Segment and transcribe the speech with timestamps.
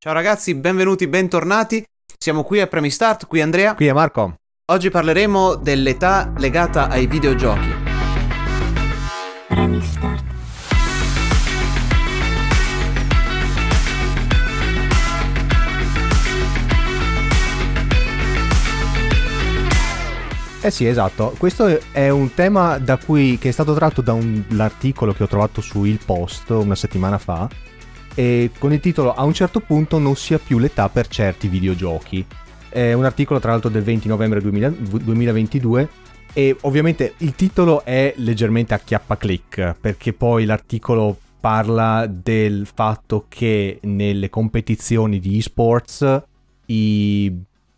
[0.00, 1.84] Ciao ragazzi, benvenuti, bentornati.
[2.16, 3.74] Siamo qui a Premi Start, qui Andrea.
[3.74, 4.36] Qui è Marco.
[4.66, 7.68] Oggi parleremo dell'età legata ai videogiochi.
[9.48, 10.24] Premi Start.
[20.62, 21.34] Eh sì, esatto.
[21.36, 25.26] Questo è un tema da cui, che è stato tratto da un, l'articolo che ho
[25.26, 27.48] trovato su Il Post una settimana fa,
[28.18, 32.26] e con il titolo A un certo punto non sia più l'età per certi videogiochi.
[32.68, 35.88] È un articolo tra l'altro del 20 novembre 2000, 2022
[36.32, 43.26] e ovviamente il titolo è leggermente a chiappa click perché poi l'articolo parla del fatto
[43.28, 46.24] che nelle competizioni di esports
[46.66, 47.32] i,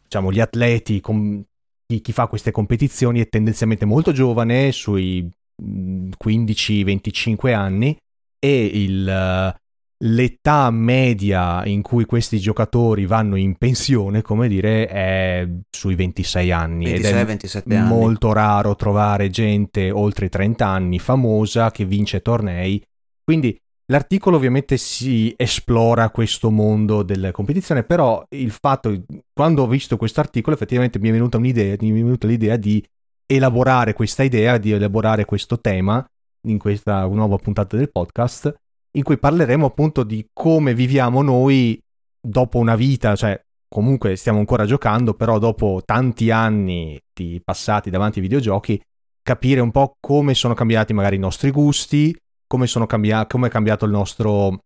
[0.04, 1.42] diciamo, gli atleti, com-
[1.86, 5.28] chi, chi fa queste competizioni è tendenzialmente molto giovane, sui
[5.62, 7.94] 15-25 mm, anni,
[8.38, 9.54] e il,
[10.02, 16.84] l'età media in cui questi giocatori vanno in pensione, come dire, è sui 26 anni.
[16.86, 17.88] 26, ed è 27 anni.
[17.88, 22.82] molto raro trovare gente oltre i 30 anni famosa che vince tornei.
[23.22, 29.96] Quindi l'articolo ovviamente si esplora questo mondo della competizione, però il fatto, quando ho visto
[29.98, 32.82] questo articolo, effettivamente mi è venuta un'idea, mi è venuta l'idea di
[33.26, 36.04] elaborare questa idea, di elaborare questo tema
[36.48, 38.54] in questa nuova puntata del podcast
[38.92, 41.80] in cui parleremo appunto di come viviamo noi
[42.20, 48.18] dopo una vita, cioè comunque stiamo ancora giocando, però dopo tanti anni di passati davanti
[48.18, 48.80] ai videogiochi,
[49.22, 52.14] capire un po' come sono cambiati magari i nostri gusti,
[52.46, 54.58] come, cambi- come è cambiato il nostro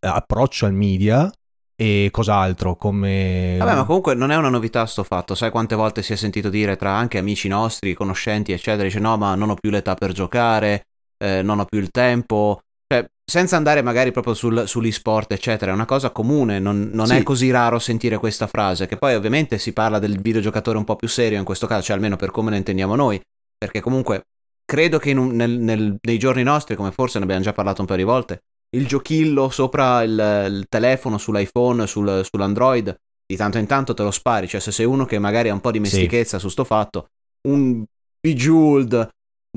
[0.00, 1.30] eh, approccio al media
[1.78, 3.56] e cos'altro come...
[3.58, 6.48] Vabbè ma comunque non è una novità sto fatto, sai quante volte si è sentito
[6.48, 10.12] dire tra anche amici nostri, conoscenti eccetera, dice no ma non ho più l'età per
[10.12, 10.84] giocare,
[11.18, 15.74] eh, non ho più il tempo, cioè, senza andare magari proprio sul, sull'e-sport, eccetera, è
[15.74, 17.16] una cosa comune, non, non sì.
[17.16, 20.94] è così raro sentire questa frase, che poi ovviamente si parla del videogiocatore un po'
[20.94, 23.20] più serio in questo caso, cioè almeno per come lo intendiamo noi,
[23.58, 24.26] perché comunque
[24.64, 27.88] credo che un, nel, nel, nei giorni nostri, come forse ne abbiamo già parlato un
[27.88, 28.42] paio di volte,
[28.76, 32.94] il giochillo sopra il, il telefono, sull'iPhone, sul, sull'Android,
[33.26, 35.60] di tanto in tanto te lo spari, cioè se sei uno che magari ha un
[35.60, 36.44] po' di mestichezza sì.
[36.44, 37.08] su sto fatto,
[37.48, 37.84] un
[38.20, 39.08] Bejeweled,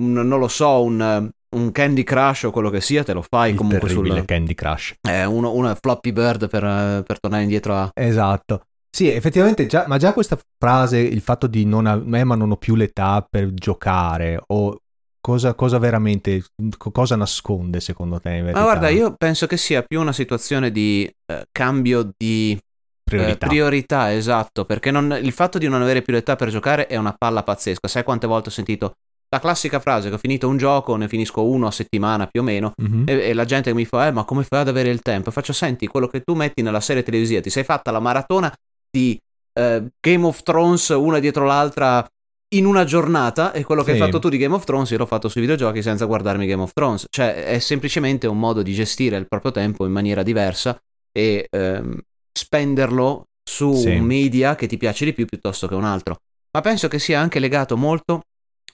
[0.01, 3.51] un, non lo so, un un Candy Crush o quello che sia, te lo fai
[3.51, 4.95] il comunque sul Candy Crush.
[5.01, 7.91] Eh, uno, uno Floppy Bird per, per, tornare indietro a...
[7.93, 8.63] Esatto.
[8.91, 12.51] Sì, effettivamente, già, ma già questa frase, il fatto di non, ha, eh, ma non
[12.51, 14.79] ho più l'età per giocare, o
[15.21, 16.43] cosa, cosa veramente,
[16.77, 18.41] cosa nasconde secondo te?
[18.41, 22.57] Ma guarda, io penso che sia più una situazione di eh, cambio di
[23.03, 23.45] priorità.
[23.45, 26.95] Eh, priorità, esatto, perché non, il fatto di non avere più l'età per giocare è
[26.95, 27.88] una palla pazzesca.
[27.88, 28.93] Sai quante volte ho sentito
[29.29, 32.44] la classica frase che ho finito un gioco, ne finisco uno a settimana più o
[32.44, 33.03] meno, mm-hmm.
[33.07, 35.29] e, e, la gente mi fa, eh, ma come fai ad avere il tempo?
[35.29, 38.51] E faccio, senti, quello che tu metti nella serie televisiva, ti sei fatta la maratona
[38.89, 39.19] di
[39.53, 42.07] eh, Game of Thrones una dietro l'altra
[42.56, 44.00] in una giornata e quello che sì.
[44.00, 46.63] hai fatto tu di Game of Thrones io l'ho fatto sui videogiochi senza guardarmi Game
[46.63, 47.06] of Thrones.
[47.09, 50.79] Cioè, è semplicemente un modo di gestire il proprio tempo in maniera diversa
[51.12, 52.00] e ehm,
[52.31, 53.89] spenderlo su sì.
[53.89, 56.18] un media che ti piace di più piuttosto che un altro.
[56.51, 58.22] Ma penso che sia anche legato molto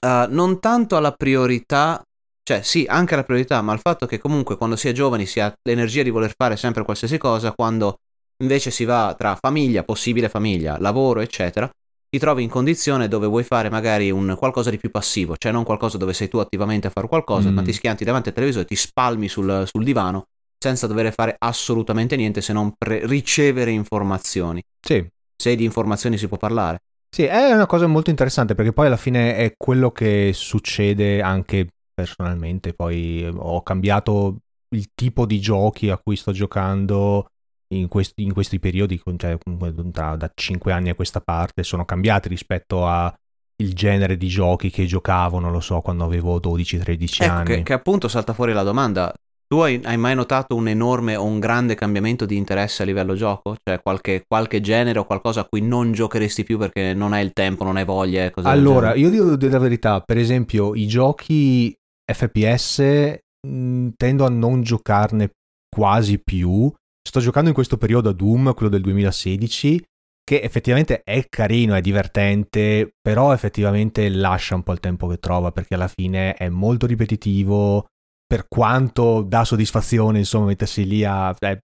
[0.01, 2.01] uh, non tanto alla priorità,
[2.43, 5.39] cioè sì, anche alla priorità, ma al fatto che comunque quando si è giovani si
[5.39, 7.97] ha l'energia di voler fare sempre qualsiasi cosa, quando
[8.43, 11.69] invece si va tra famiglia, possibile famiglia, lavoro, eccetera,
[12.09, 15.63] ti trovi in condizione dove vuoi fare magari un qualcosa di più passivo, cioè non
[15.63, 17.53] qualcosa dove sei tu attivamente a fare qualcosa, mm.
[17.53, 20.25] ma ti schianti davanti al televisore, ti spalmi sul, sul divano
[20.57, 24.63] senza dover fare assolutamente niente se non pre- ricevere informazioni.
[24.81, 25.05] Sì.
[25.35, 26.79] Se di informazioni si può parlare.
[27.09, 31.67] Sì, è una cosa molto interessante perché poi alla fine è quello che succede anche
[31.93, 32.73] personalmente.
[32.73, 34.37] Poi eh, ho cambiato
[34.75, 37.27] il tipo di giochi a cui sto giocando
[37.73, 42.27] in questi, in questi periodi, cioè da, da 5 anni a questa parte, sono cambiati
[42.27, 43.13] rispetto al
[43.55, 47.45] genere di giochi che giocavo, non lo so, quando avevo 12-13 ecco, anni.
[47.45, 49.13] Che, che appunto salta fuori la domanda,
[49.47, 53.13] tu hai, hai, mai notato un enorme o un grande cambiamento di interesse a livello
[53.15, 53.55] gioco?
[53.63, 57.33] Cioè qualche, qualche genere o qualcosa a cui non giocheresti più perché non hai il
[57.33, 58.29] tempo, non hai voglia?
[58.31, 61.75] Cose allora, io dico la verità, per esempio i giochi
[62.11, 65.31] FPS mh, mm, tendo a non giocarne
[65.69, 66.71] quasi più.
[67.07, 69.83] Sto giocando in questo periodo a Doom, quello del 2016,
[70.23, 75.51] che effettivamente è carino, è divertente, però effettivamente lascia un po' il tempo che trova
[75.51, 77.85] perché alla fine è molto ripetitivo
[78.25, 81.35] per quanto dà soddisfazione, insomma, mettersi lì a...
[81.37, 81.57] è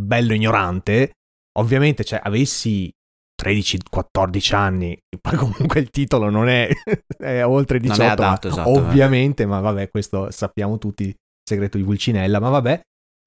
[0.00, 1.12] bello ignorante,
[1.58, 2.90] ovviamente, cioè, avessi
[3.42, 6.68] 13-14 anni, poi comunque il titolo non è,
[7.18, 12.40] è oltre 18, adatto, esatto, ovviamente, ma vabbè, questo sappiamo tutti, il segreto di Pulcinella,
[12.40, 12.80] ma vabbè,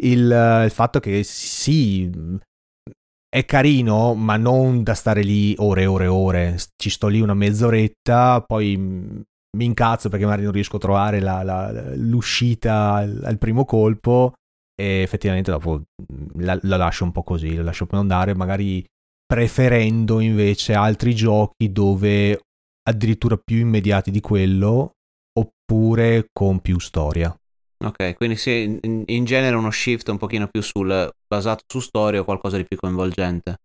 [0.04, 2.10] il, il fatto che sì,
[3.30, 6.58] è carino, ma non da stare lì ore e ore e ore.
[6.76, 9.22] Ci sto lì una mezz'oretta, poi
[9.56, 14.34] mi incazzo perché magari non riesco a trovare la, la, l'uscita al, al, primo colpo
[14.76, 15.82] e effettivamente dopo
[16.36, 18.86] la, la, lascio un po' così, la lascio andare, magari
[19.26, 22.40] preferendo invece altri giochi dove
[22.88, 24.92] addirittura più immediati di quello
[25.40, 27.36] oppure con più storia.
[27.84, 32.22] Ok, quindi sì, in, in, genere uno shift un pochino più sul basato su storia
[32.22, 33.58] o qualcosa di più coinvolgente.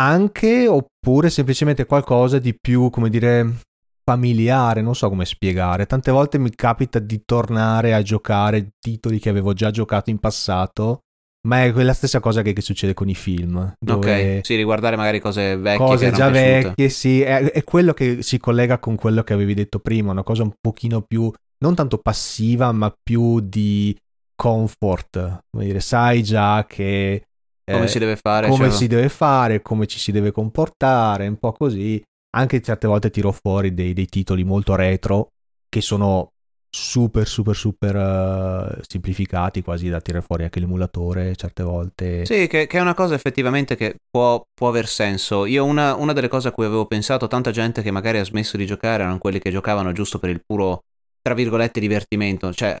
[0.00, 3.60] Anche oppure semplicemente qualcosa di più, come dire,
[4.08, 5.84] familiare, non so come spiegare.
[5.84, 11.00] Tante volte mi capita di tornare a giocare titoli che avevo già giocato in passato
[11.46, 13.74] ma è quella stessa cosa che, che succede con i film.
[13.86, 15.86] Ok, sì, riguardare magari cose vecchie.
[15.86, 16.62] Cose già piaciute.
[16.68, 17.20] vecchie, sì.
[17.20, 20.52] È, è, quello che si collega con quello che avevi detto prima, una cosa un
[20.60, 23.96] pochino più, non tanto passiva, ma più di
[24.34, 25.44] comfort.
[25.50, 27.22] Vuol dire, sai già che...
[27.64, 28.48] Come eh, si deve fare.
[28.48, 28.76] Come cioè...
[28.76, 32.02] si deve fare, come ci si deve comportare, un po' così.
[32.36, 35.28] Anche certe volte tiro fuori dei, dei titoli molto retro
[35.68, 36.32] che sono
[36.70, 42.26] super super super uh, semplificati quasi da tirare fuori anche l'emulatore certe volte.
[42.26, 45.46] Sì che, che è una cosa effettivamente che può, può aver senso.
[45.46, 48.56] Io una, una, delle cose a cui avevo pensato tanta gente che magari ha smesso
[48.56, 50.82] di giocare erano quelli che giocavano giusto per il puro
[51.22, 52.52] tra virgolette divertimento.
[52.52, 52.76] Cioè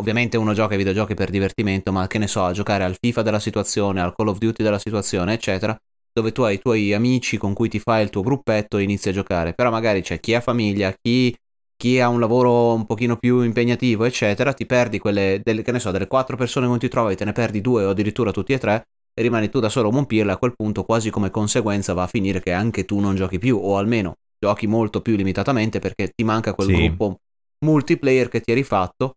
[0.00, 3.22] ovviamente uno gioca ai videogiochi per divertimento ma che ne so a giocare al FIFA
[3.22, 5.78] della situazione al Call of Duty della situazione eccetera
[6.12, 9.08] dove tu hai i tuoi amici con cui ti fai il tuo gruppetto e inizi
[9.10, 11.34] a giocare però magari c'è chi ha famiglia chi
[11.80, 15.78] chi ha un lavoro un pochino più impegnativo, eccetera, ti perdi quelle, delle, che ne
[15.78, 18.52] so, delle quattro persone con cui ti trovi, te ne perdi due o addirittura tutti
[18.52, 21.94] e tre, e rimani tu da solo a Montpellier, a quel punto quasi come conseguenza
[21.94, 25.78] va a finire che anche tu non giochi più, o almeno giochi molto più limitatamente
[25.78, 26.74] perché ti manca quel sì.
[26.74, 27.20] gruppo
[27.64, 29.14] multiplayer che ti eri fatto,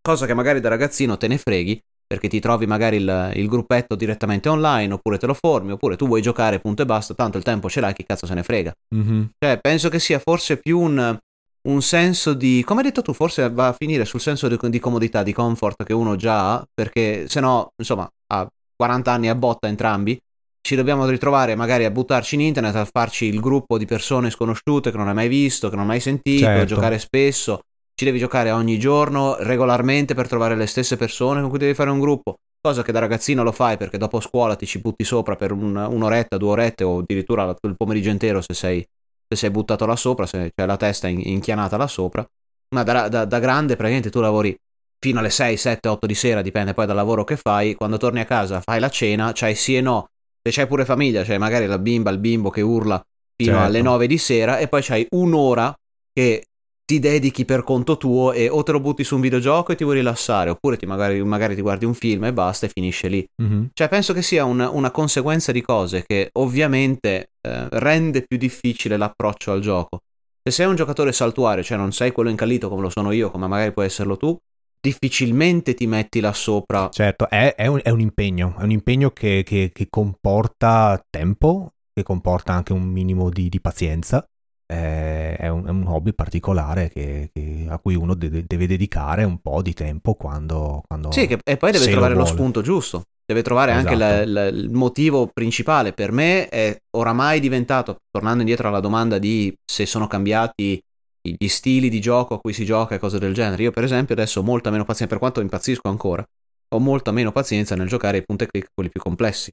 [0.00, 3.94] cosa che magari da ragazzino te ne freghi, perché ti trovi magari il, il, gruppetto
[3.94, 7.44] direttamente online, oppure te lo formi, oppure tu vuoi giocare, punto e basta, tanto il
[7.44, 8.72] tempo ce l'hai, chi cazzo se ne frega.
[8.92, 9.22] Mm-hmm.
[9.38, 11.16] Cioè, penso che sia forse più un
[11.62, 14.78] un senso di, come hai detto tu, forse va a finire sul senso di, di
[14.78, 19.34] comodità, di comfort che uno già ha, perché se no, insomma, ha 40 anni a
[19.34, 20.18] botta entrambi,
[20.62, 24.90] ci dobbiamo ritrovare magari a buttarci in internet, a farci il gruppo di persone sconosciute
[24.90, 26.62] che non hai mai visto, che non hai mai sentito, certo.
[26.62, 27.60] a giocare spesso,
[28.00, 31.90] ci devi giocare ogni giorno, regolarmente per trovare le stesse persone con cui devi fare
[31.90, 35.36] un gruppo, cosa che da ragazzino lo fai perché dopo scuola ti ci butti sopra
[35.36, 38.82] per un, un'oretta, due orette o addirittura il pomeriggio intero se sei
[39.28, 42.26] se sei buttato là sopra, se c'è la testa inchianata là sopra.
[42.74, 44.56] Ma da, da, da grande praticamente tu lavori
[44.98, 47.74] fino alle 6, 7, 8 di sera, dipende poi dal lavoro che fai.
[47.74, 50.08] Quando torni a casa fai la cena, c'hai sì e no.
[50.42, 52.98] Se c'hai pure famiglia, c'hai magari la bimba, il bimbo che urla
[53.36, 53.66] fino certo.
[53.66, 55.74] alle 9 di sera e poi c'hai un'ora
[56.14, 56.46] che
[56.90, 59.84] ti dedichi per conto tuo e o te lo butti su un videogioco e ti
[59.84, 63.24] vuoi rilassare, oppure ti magari, magari, ti guardi un film e basta e finisce lì.
[63.40, 63.66] Mm-hmm.
[63.72, 68.96] Cioè, penso che sia un, una conseguenza di cose che ovviamente eh, rende più difficile
[68.96, 70.00] l'approccio al gioco.
[70.42, 73.46] Se sei un giocatore saltuario, cioè non sei quello incallito come lo sono io, come
[73.46, 74.36] magari puoi esserlo tu,
[74.80, 76.88] difficilmente ti metti là sopra.
[76.90, 81.74] Certo, è, è, un, è un, impegno, è un impegno che, che, che, comporta tempo,
[81.92, 84.26] che comporta anche un minimo di, di pazienza
[84.70, 89.24] eh, è, un, è, un, hobby particolare che, che, a cui uno deve, deve, dedicare
[89.24, 90.82] un po' di tempo quando...
[90.86, 93.88] quando sì, che, e poi deve trovare lo, lo, spunto giusto, deve trovare esatto.
[93.88, 95.92] anche la, la, il motivo principale.
[95.92, 100.80] Per me è oramai diventato, tornando indietro alla domanda di se sono cambiati
[101.20, 103.64] gli stili di gioco a cui si gioca e cose del genere.
[103.64, 106.24] Io per esempio adesso ho molta meno pazienza, per quanto impazzisco ancora,
[106.72, 109.50] ho molta meno pazienza nel giocare i punti e click quelli più complessi.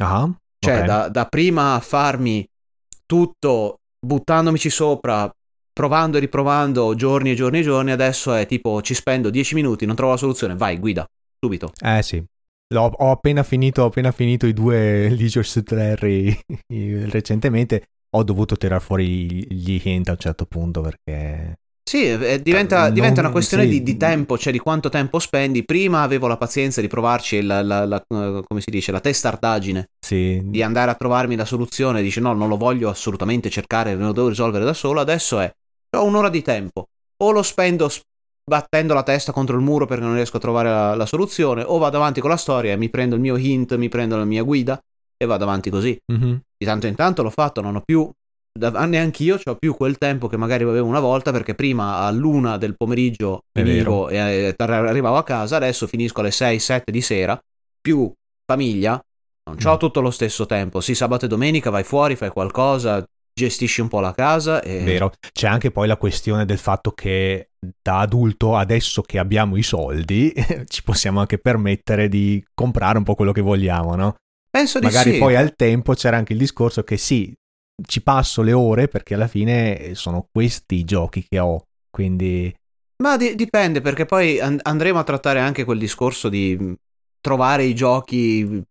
[0.00, 0.86] Ah, cioè okay.
[0.86, 2.46] da, da prima farmi
[3.04, 5.30] tutto buttandomici sopra,
[5.72, 9.86] provando e riprovando giorni e giorni e giorni, adesso è tipo ci spendo 10 minuti,
[9.86, 11.06] non trovo la soluzione, vai, guida,
[11.38, 11.72] subito.
[11.80, 12.24] Eh sì.
[12.72, 16.38] L'ho, ho, appena finito, ho appena finito i due Leisure Suit Larry
[17.10, 17.86] recentemente.
[18.12, 22.94] Ho dovuto tirare fuori gli hint a un certo punto perché sì, eh, diventa, non,
[22.94, 23.68] diventa, una questione sì.
[23.70, 25.64] di, di, tempo, cioè di quanto tempo spendi.
[25.64, 29.88] Prima avevo la pazienza di provarci la, la, la, eh, come si dice, la testardaggine,
[29.98, 30.40] sì.
[30.44, 32.02] di andare a trovarmi la soluzione.
[32.02, 35.00] Dice no, non lo voglio assolutamente cercare, lo devo risolvere da solo.
[35.00, 35.52] Adesso è,
[35.96, 36.86] ho un'ora di tempo,
[37.22, 37.90] o lo spendo
[38.50, 41.78] battendo la testa contro il muro perché non riesco a trovare la, la soluzione, o
[41.78, 44.42] vado avanti con la storia e mi prendo il mio hint, mi prendo la mia
[44.42, 44.80] guida
[45.16, 45.96] e vado avanti così.
[46.12, 46.34] Mm-hmm.
[46.56, 48.10] Di tanto in tanto l'ho fatto, non ho più
[48.58, 52.76] neanche io ho più quel tempo che magari avevo una volta perché prima all'una del
[52.76, 57.40] pomeriggio finivo e eh, arrivavo a casa, adesso finisco alle 6-7 di sera,
[57.80, 58.12] più
[58.44, 59.00] famiglia,
[59.44, 59.78] non ho mm.
[59.78, 60.80] tutto lo stesso tempo.
[60.80, 64.62] Sì, sabato e domenica vai fuori, fai qualcosa, gestisci un po' la casa.
[64.62, 64.82] E...
[64.82, 67.50] Vero, c'è anche poi la questione del fatto che
[67.82, 70.32] da adulto, adesso che abbiamo i soldi,
[70.66, 74.14] ci possiamo anche permettere di comprare un po' quello che vogliamo, no?
[74.50, 75.18] Penso di Magari sì.
[75.18, 77.32] poi al tempo c'era anche il discorso che sì,
[77.86, 82.54] ci passo le ore perché alla fine sono questi i giochi che ho, quindi...
[83.02, 86.74] Ma di- dipende perché poi and- andremo a trattare anche quel discorso di mh,
[87.20, 88.62] trovare i giochi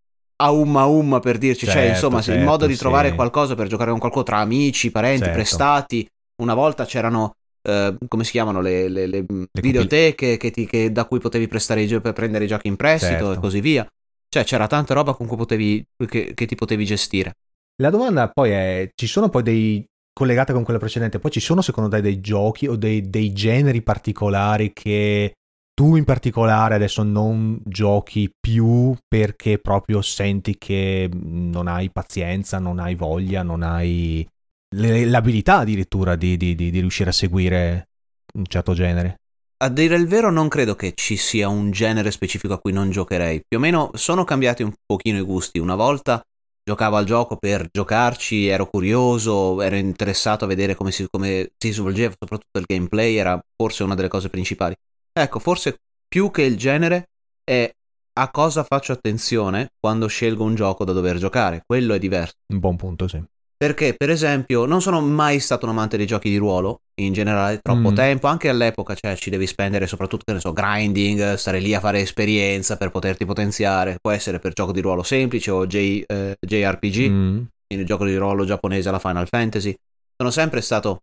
[0.42, 2.80] a umma umma per dirci, cioè Certo, insomma se il certo, modo di sì.
[2.80, 5.34] trovare qualcosa per giocare con qualcuno tra amici, parenti, Certo.
[5.34, 6.08] prestati.
[6.42, 7.34] Una volta c'erano,
[7.68, 11.20] eh, come si chiamano, le, le- le, mh, Le videoteche che ti- che- da cui
[11.20, 13.32] potevi prestare i giochi per prendere i giochi in prestito Certo.
[13.34, 13.86] e così via.
[14.30, 17.34] Cioè c'era tanta roba con cui potevi, che, che ti potevi gestire.
[17.82, 21.62] La domanda poi è, ci sono poi dei collegate con quella precedente, poi ci sono
[21.62, 25.34] secondo te dei giochi o dei, dei generi particolari che
[25.74, 32.80] tu in particolare adesso non giochi più perché proprio senti che non hai pazienza, non
[32.80, 34.28] hai voglia, non hai
[34.72, 37.88] l'abilità addirittura di, di- di- di riuscire a seguire
[38.34, 39.22] un certo genere?
[39.62, 42.92] A dire il vero non credo che ci sia un genere specifico a cui non
[42.92, 43.42] giocherei.
[43.48, 45.60] Più o meno sono cambiati un pochino i gusti.
[45.60, 46.22] Una volta
[46.70, 51.72] giocavo al gioco per giocarci, ero curioso, ero interessato a vedere come si, come si
[51.72, 54.76] svolgeva, soprattutto il gameplay era forse una delle cose principali.
[55.12, 57.10] Ecco, forse più che il genere
[57.44, 57.72] è
[58.20, 61.64] a cosa faccio attenzione quando scelgo un gioco da dover giocare.
[61.66, 62.34] Quello è diverso.
[62.54, 63.20] Un buon punto, sì.
[63.62, 67.60] Perché, per esempio, non sono mai stato un amante dei giochi di ruolo, in generale,
[67.62, 67.94] troppo Mm.
[67.94, 71.82] tempo, anche all'epoca, cioè ci devi spendere soprattutto, che ne so, grinding, stare lì a
[71.82, 76.38] fare esperienza per poterti potenziare, può essere per gioco di ruolo semplice o J- eh,
[76.40, 77.42] JRPG, Mm.
[77.74, 79.76] il gioco di ruolo giapponese alla Final Fantasy.
[80.16, 81.00] Sono sempre stato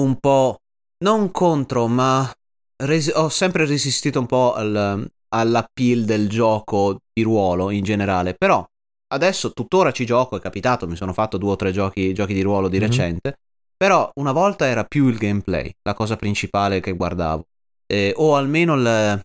[0.00, 0.56] un po',
[1.04, 2.28] non contro, ma
[2.82, 8.66] resi- ho sempre resistito un po' al, all'appeal del gioco di ruolo in generale, però
[9.12, 12.42] adesso tuttora ci gioco, è capitato, mi sono fatto due o tre giochi, giochi di
[12.42, 12.86] ruolo di Mhm.
[12.86, 13.34] recente,
[13.76, 17.44] però una volta era più il gameplay, la cosa principale che guardavo,
[17.86, 19.20] Eh, o almeno il...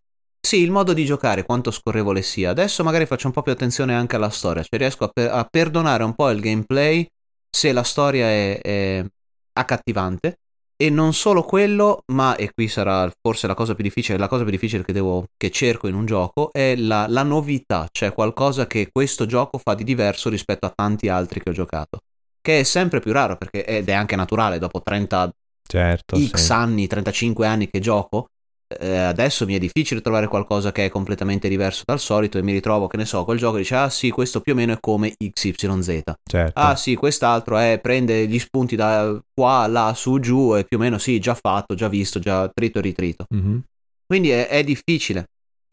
[0.45, 2.49] Sì, il modo di giocare, quanto scorrevole sia.
[2.49, 5.45] Adesso magari faccio un po' più attenzione anche alla storia, cioè riesco a, per- a
[5.49, 7.05] perdonare un po' il gameplay
[7.49, 9.05] se la storia è, è
[9.53, 10.37] accattivante.
[10.77, 14.43] E non solo quello, ma, e qui sarà forse la cosa più difficile, la cosa
[14.43, 18.67] più difficile che, devo, che cerco in un gioco, è la, la novità, cioè qualcosa
[18.67, 21.99] che questo gioco fa di diverso rispetto a tanti altri che ho giocato.
[22.41, 25.31] Che è sempre più raro, perché, ed è anche naturale, dopo 30
[25.67, 26.51] Certo, X sì.
[26.51, 28.27] anni, 35 anni che gioco,
[28.67, 32.51] eh, adesso mi è difficile trovare qualcosa che è completamente diverso dal solito e mi
[32.51, 35.13] ritrovo, che ne so, quel gioco dice, ah sì, questo più o meno è come
[35.17, 36.01] XYZ.
[36.23, 36.59] certo.
[36.59, 40.79] Ah sì, quest'altro è prende gli spunti da qua, là, su, giù e più o
[40.79, 43.25] meno sì, già fatto, già visto, già trito e ritrito.
[43.29, 43.63] Mhm.
[44.05, 45.25] Quindi è, è difficile.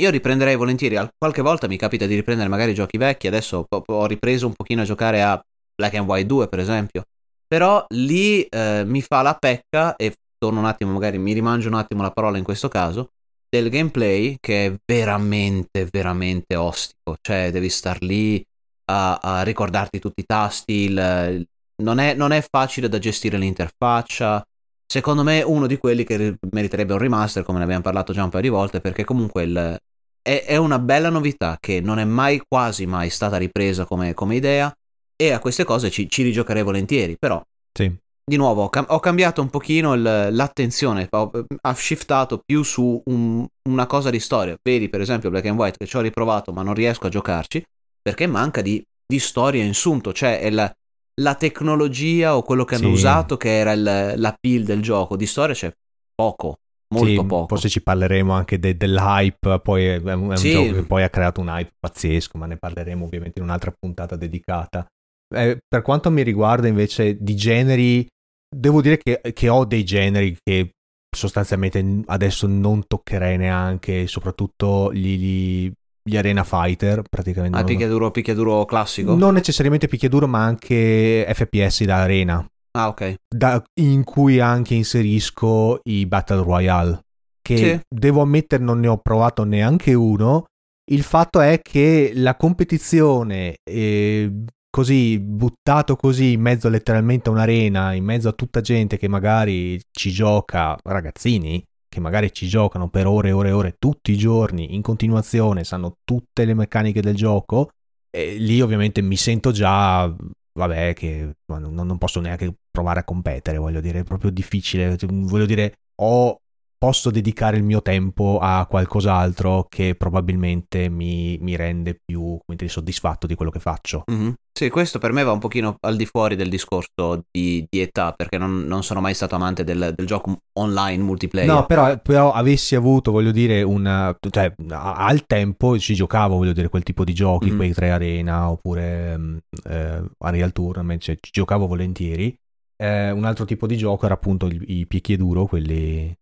[0.02, 3.82] Io riprenderei volentieri, al- qualche volta mi capita di riprendere magari giochi vecchi, adesso ho,
[3.86, 5.40] ho ripreso un pochino a giocare a
[5.74, 7.04] Black and White 2 per esempio,
[7.46, 11.74] però lì eh, mi fa la pecca e torno un attimo, magari mi rimangio un
[11.74, 13.10] attimo la parola in questo caso,
[13.48, 18.42] del gameplay che è veramente, veramente ostico, cioè devi star lì
[18.86, 21.46] a, a ricordarti tutti i tasti, il-
[21.84, 24.42] non, è, non è facile da gestire l'interfaccia,
[24.84, 28.24] secondo me uno di quelli che ri- meriterebbe un remaster, come ne abbiamo parlato già
[28.24, 29.76] un paio di volte, perché comunque il-
[30.22, 34.34] è, è una bella novità che non è mai, quasi mai stata ripresa come, come
[34.34, 34.72] idea
[35.14, 37.40] e a queste cose ci, ci rigiocherei volentieri, però
[37.72, 37.94] Sì.
[38.24, 43.00] Di nuovo ho, cam- ho cambiato un pochino il- l'attenzione, ho, ha shiftato più su
[43.06, 44.56] un- una cosa di storia.
[44.62, 47.62] Vedi per esempio Black and White che ci ho riprovato ma non riesco a giocarci
[48.00, 50.72] perché manca di, di storia in sunto, cioè è la,
[51.20, 52.92] la tecnologia o quello che hanno Sì.
[52.92, 55.70] usato che era il, l'appeal del gioco, di storia c'è
[56.14, 56.56] poco,
[56.94, 57.46] molto Sì, poco.
[57.48, 60.50] Forse ci parleremo anche de- dell'hype, poi è un, è un Sì.
[60.50, 64.16] gioco che poi ha creato un hype pazzesco, ma ne parleremo ovviamente in un'altra puntata
[64.16, 64.86] dedicata.
[65.34, 68.06] Eh, per quanto mi riguarda invece di generi,
[68.54, 70.70] devo dire che, che ho dei generi che
[71.14, 77.56] sostanzialmente adesso non toccherei neanche, soprattutto gli, gli- gli Arena Fighter, praticamente.
[77.58, 79.14] Ah, picchiaduro, picchiaduro classico?
[79.14, 83.14] non necessariamente picchiaduro, ma anche FPS da arena Ah, ok.
[83.28, 87.00] da- in cui anche inserisco i Battle Royale,
[87.40, 87.80] che Sì.
[87.88, 90.46] devo ammettere non ne ho provato neanche uno.
[90.90, 94.30] Il fatto è che la competizione, eh,
[94.72, 99.78] così buttato così in mezzo letteralmente a un'arena, in mezzo a tutta gente che magari
[99.90, 101.62] ci gioca, ragazzini
[101.92, 105.62] che magari ci giocano per ore e ore e ore tutti i giorni in continuazione,
[105.62, 107.68] sanno tutte le meccaniche del gioco,
[108.08, 110.10] e lì ovviamente mi sento già
[110.54, 114.96] vabbè, che non, non posso neanche provare a competere, voglio dire, è proprio difficile.
[114.96, 116.40] Cioè, Voglio dire, ho
[116.82, 123.28] posso dedicare il mio tempo a qualcos'altro che probabilmente mi, mi rende più dire, soddisfatto
[123.28, 124.02] di quello che faccio.
[124.10, 124.30] Mm-hmm.
[124.52, 128.10] Sì, questo per me va un pochino al di fuori del discorso di, di età,
[128.10, 131.48] perché non, non, sono mai stato amante del, del, gioco online multiplayer.
[131.48, 134.16] No, però, però, avessi avuto, voglio dire, una...
[134.18, 137.56] cioè, al tempo ci giocavo, voglio dire, quel tipo di giochi, mm-hmm.
[137.56, 139.36] quei tre arena, oppure mm,
[139.68, 142.36] eh, Unreal Tournament, cioè, ci giocavo volentieri.
[142.76, 146.12] Eh, un altro tipo di gioco era appunto i, i picchi e duro, quelli,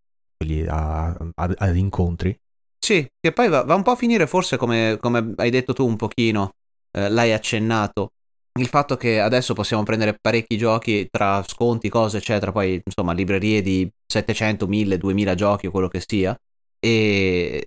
[0.67, 2.37] a, a, ad incontri.
[2.83, 5.85] Sì, che poi va, va, un po' a finire forse come, come hai detto tu
[5.85, 6.53] un pochino,
[6.91, 8.13] eh, l'hai accennato,
[8.59, 13.61] il fatto che adesso possiamo prendere parecchi giochi tra sconti, cose eccetera, poi insomma librerie
[13.61, 16.35] di 700, 1000, 2000 giochi o quello che sia,
[16.79, 17.65] e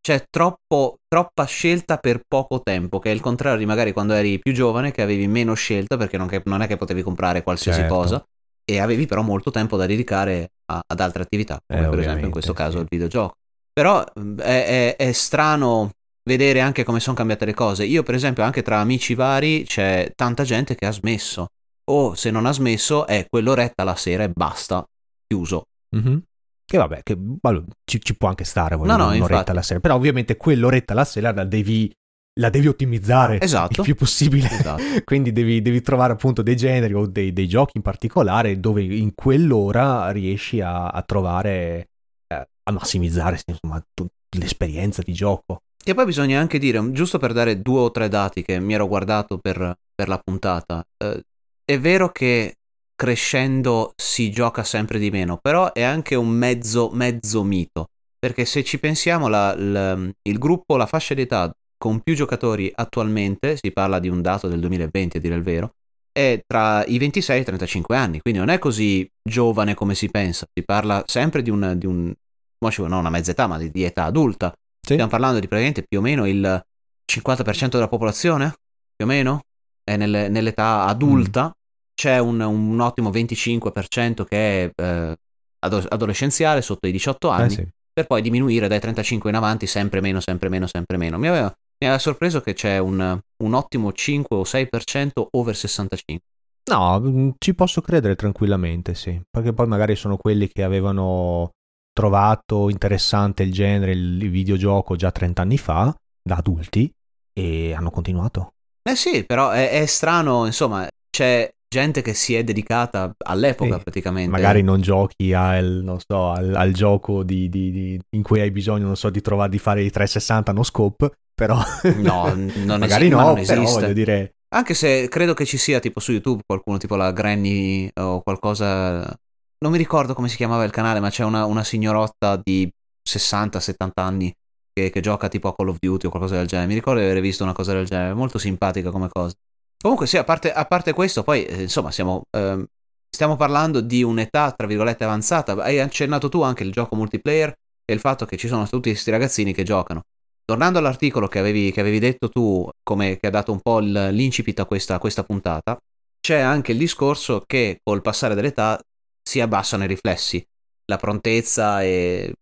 [0.00, 4.38] c'è troppo, troppa scelta per poco tempo, che è il contrario di magari quando eri
[4.40, 7.80] più giovane che avevi meno scelta perché non, che, non è che potevi comprare qualsiasi
[7.80, 7.94] certo.
[7.94, 8.26] cosa
[8.70, 12.26] e avevi però molto tempo da dedicare a, ad altre attività, come eh, per esempio
[12.26, 12.82] in questo caso sì.
[12.82, 13.36] il videogioco.
[13.72, 15.92] Però è, è, è strano
[16.28, 17.84] vedere anche come sono cambiate le cose.
[17.86, 21.46] Io per esempio anche tra amici vari c'è tanta gente che ha smesso
[21.90, 24.84] o se non ha smesso è quell'oretta la sera e basta,
[25.26, 25.62] chiuso.
[25.96, 26.18] Mm-hmm.
[26.66, 29.50] Che vabbè, che, allora, ci, ci, può anche stare no, no, un'oretta infatti.
[29.52, 31.90] alla sera, però ovviamente quell'oretta alla sera la devi,
[32.38, 33.80] la devi ottimizzare esatto.
[33.80, 34.48] il più possibile.
[34.50, 34.82] Esatto.
[35.04, 39.14] Quindi devi, devi, trovare appunto dei generi o dei, dei, giochi in particolare dove in
[39.14, 41.88] quell'ora riesci a, a trovare,
[42.26, 45.62] eh, a massimizzare insomma, t- l'esperienza di gioco.
[45.84, 48.86] E poi bisogna anche dire, giusto per dare due o tre dati che mi ero
[48.86, 51.22] guardato per, per la puntata, eh,
[51.64, 52.54] è vero che
[52.94, 57.86] crescendo si gioca sempre di meno, però è anche un mezzo, mezzo mito,
[58.18, 59.92] perché se ci pensiamo la, la,
[60.22, 64.60] il gruppo, la fascia d'età con più giocatori attualmente, si parla di un dato del
[64.60, 65.74] 2020 a dire il vero,
[66.12, 70.08] è tra i 26 e i 35 anni, quindi non è così giovane come si
[70.10, 72.12] pensa, si parla sempre di un, di un
[72.60, 74.52] non una mezza età, ma di, di età adulta.
[74.80, 74.94] Sì.
[74.94, 76.60] Stiamo parlando di praticamente più o meno il
[77.06, 78.52] 50% della popolazione,
[78.96, 79.42] più o meno,
[79.84, 81.46] è nelle, nell'età adulta.
[81.46, 81.56] Mm
[81.98, 85.16] c'è un, un ottimo 25% che è eh,
[85.58, 87.68] adolescenziale sotto i 18 anni, eh sì.
[87.92, 91.18] per poi diminuire dai 35 in avanti sempre meno, sempre meno, sempre meno.
[91.18, 96.24] Mi aveva, mi aveva sorpreso che c'è un, un ottimo 5 o 6% over 65.
[96.70, 101.50] No, mm, ci posso credere tranquillamente, sì, perché poi magari sono quelli che avevano
[101.92, 106.90] trovato interessante il genere, il videogioco già 30 anni fa, da adulti,
[107.32, 108.52] e hanno continuato.
[108.82, 113.82] Eh sì, però è, è strano, insomma, c'è gente che si è dedicata all'epoca sì,
[113.82, 114.30] praticamente.
[114.30, 118.86] Magari non giochi al, so, al, al gioco di, di, di, in cui hai bisogno,
[118.86, 121.56] non so, di trovare di fare i 360 no scope, però...
[121.98, 123.54] No, non magari esiste, no, non esiste.
[123.54, 124.34] però voglio dire...
[124.48, 129.16] Anche se credo che ci sia tipo su YouTube qualcuno tipo la Granny o qualcosa...
[129.60, 132.68] Non mi ricordo come si chiamava il canale, ma c'è una, una signorotta di
[133.08, 134.32] 60-70 anni
[134.72, 136.68] che, che, gioca tipo a Call of Duty o qualcosa del genere.
[136.68, 139.34] Mi ricordo di aver visto una cosa del genere, molto simpatica come cosa.
[139.80, 142.64] Comunque sì, a parte, a parte questo, poi eh, insomma siamo, ehm,
[143.08, 145.52] stiamo parlando di un'età tra virgolette avanzata.
[145.54, 147.52] Hai accennato tu anche il gioco multiplayer
[147.84, 150.02] e il fatto che ci sono tutti questi ragazzini che giocano.
[150.48, 154.58] Tornando all'articolo che avevi, che avevi detto tu, come che ha dato un po' l'incipit
[154.60, 155.76] a questa, a questa puntata,
[156.18, 158.80] c'è anche il discorso che col passare dell'età
[159.22, 160.42] si abbassano i riflessi,
[160.86, 162.32] la prontezza e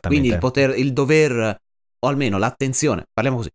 [0.00, 1.56] quindi il poter, il dover,
[2.00, 3.50] o almeno l'attenzione, parliamo così,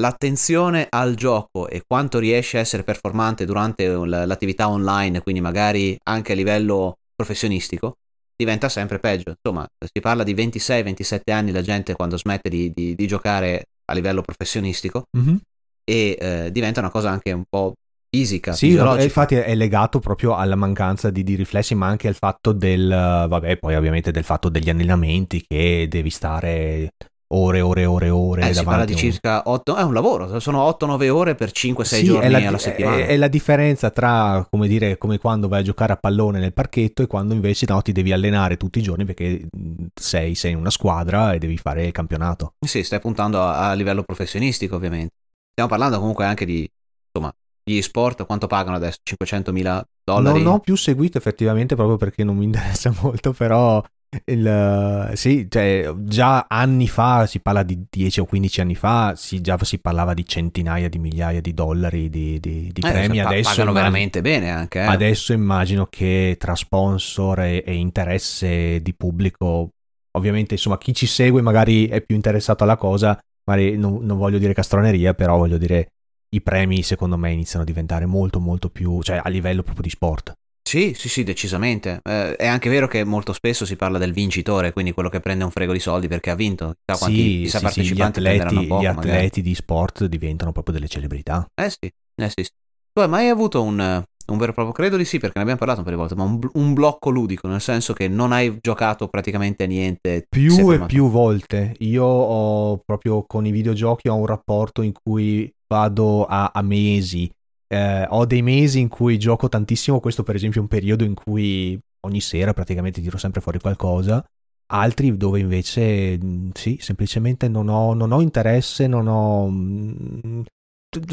[0.00, 6.32] l'attenzione al gioco e quanto riesce a essere performante durante l'attività online, quindi magari anche
[6.32, 7.94] a livello professionistico,
[8.36, 9.30] diventa sempre peggio.
[9.30, 13.94] Insomma, si parla di 26-27 anni la gente quando smette di, di, di giocare a
[13.94, 15.36] livello professionistico mm-hmm.
[15.84, 17.74] e eh, diventa una cosa anche un po'
[18.08, 18.52] fisica.
[18.52, 22.88] Sì, infatti è legato proprio alla mancanza di, di, riflessi, ma anche al fatto del,
[22.88, 26.92] vabbè, poi ovviamente del fatto degli allenamenti che devi stare
[27.34, 28.48] ore, ore, ore, ore.
[28.48, 32.04] Eh, si parla di circa 8, è un lavoro, sono 8-9 ore per 5-6 sì,
[32.04, 32.96] giorni la, alla settimana.
[32.96, 36.52] È, è, la differenza tra, come dire, come quando vai a giocare a pallone nel
[36.52, 39.46] parchetto e quando invece no, ti devi allenare tutti i giorni perché
[39.94, 42.54] sei, sei in una squadra e devi fare il campionato.
[42.66, 45.14] Sì, stai puntando a, a livello professionistico ovviamente.
[45.52, 46.68] Stiamo parlando comunque anche di,
[47.12, 47.32] insomma,
[47.64, 48.98] gli sport, quanto pagano adesso?
[49.08, 50.42] 500.000 dollari?
[50.42, 53.82] Non ho più seguito effettivamente proprio perché non mi interessa molto, però
[54.26, 59.40] il, sì, cioè, già anni fa, si parla di 10 o 15 anni fa, si,
[59.40, 63.16] già si parlava di centinaia di migliaia di dollari di, di, di eh, premi.
[63.22, 64.80] Pa- adesso pagano immagino, veramente bene anche.
[64.80, 64.84] Eh.
[64.84, 69.70] Adesso immagino che tra sponsor e, e, interesse di pubblico,
[70.12, 74.38] ovviamente insomma chi ci segue magari è più interessato alla cosa, magari non, non voglio
[74.38, 75.88] dire castroneria, però voglio dire
[76.34, 79.90] i premi secondo me iniziano a diventare molto molto più, cioè a livello proprio di
[79.90, 80.34] sport.
[80.72, 82.00] Sì, sì, sì, decisamente.
[82.02, 85.44] Eh, è anche vero che molto spesso si parla del vincitore, quindi quello che prende
[85.44, 86.76] un frego di soldi perché ha vinto.
[86.82, 90.50] Chissà quanti sì, chissà sì, partecipanti sì, gli atleti, poco, gli atleti di sport diventano
[90.50, 91.46] proprio delle celebrità.
[91.54, 92.48] Eh sì, eh sì.
[92.90, 95.58] Tu hai mai avuto un, un vero e proprio, credo di sì, perché ne abbiamo
[95.58, 98.56] parlato un po' di volte, ma un, un, blocco ludico, nel senso che non hai
[98.58, 100.24] giocato praticamente niente.
[100.26, 101.74] Più e più volte.
[101.80, 107.30] Io ho proprio con i videogiochi ho un rapporto in cui vado a, a mesi.
[107.72, 111.14] Eh, ho dei mesi in cui gioco tantissimo, questo per esempio è un periodo in
[111.14, 114.22] cui ogni sera praticamente tiro sempre fuori qualcosa.
[114.66, 116.18] Altri dove invece
[116.52, 120.44] sì, semplicemente non ho, non ho interesse, non ho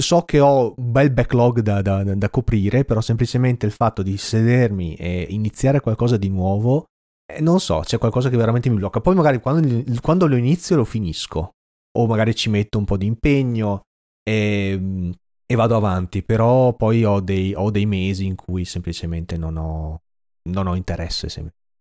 [0.01, 4.17] so che ho un bel backlog da, da, da, coprire, però semplicemente il fatto di
[4.17, 6.87] sedermi e iniziare qualcosa di nuovo,
[7.25, 8.99] eh, non so, c'è qualcosa che veramente mi blocca.
[8.99, 11.51] Poi magari quando, quando, lo inizio lo finisco,
[11.97, 13.83] o magari ci metto un po' di impegno
[14.21, 15.13] e,
[15.51, 20.03] e vado avanti, però poi ho dei, ho dei, mesi in cui semplicemente non ho,
[20.43, 21.25] non ho interesse.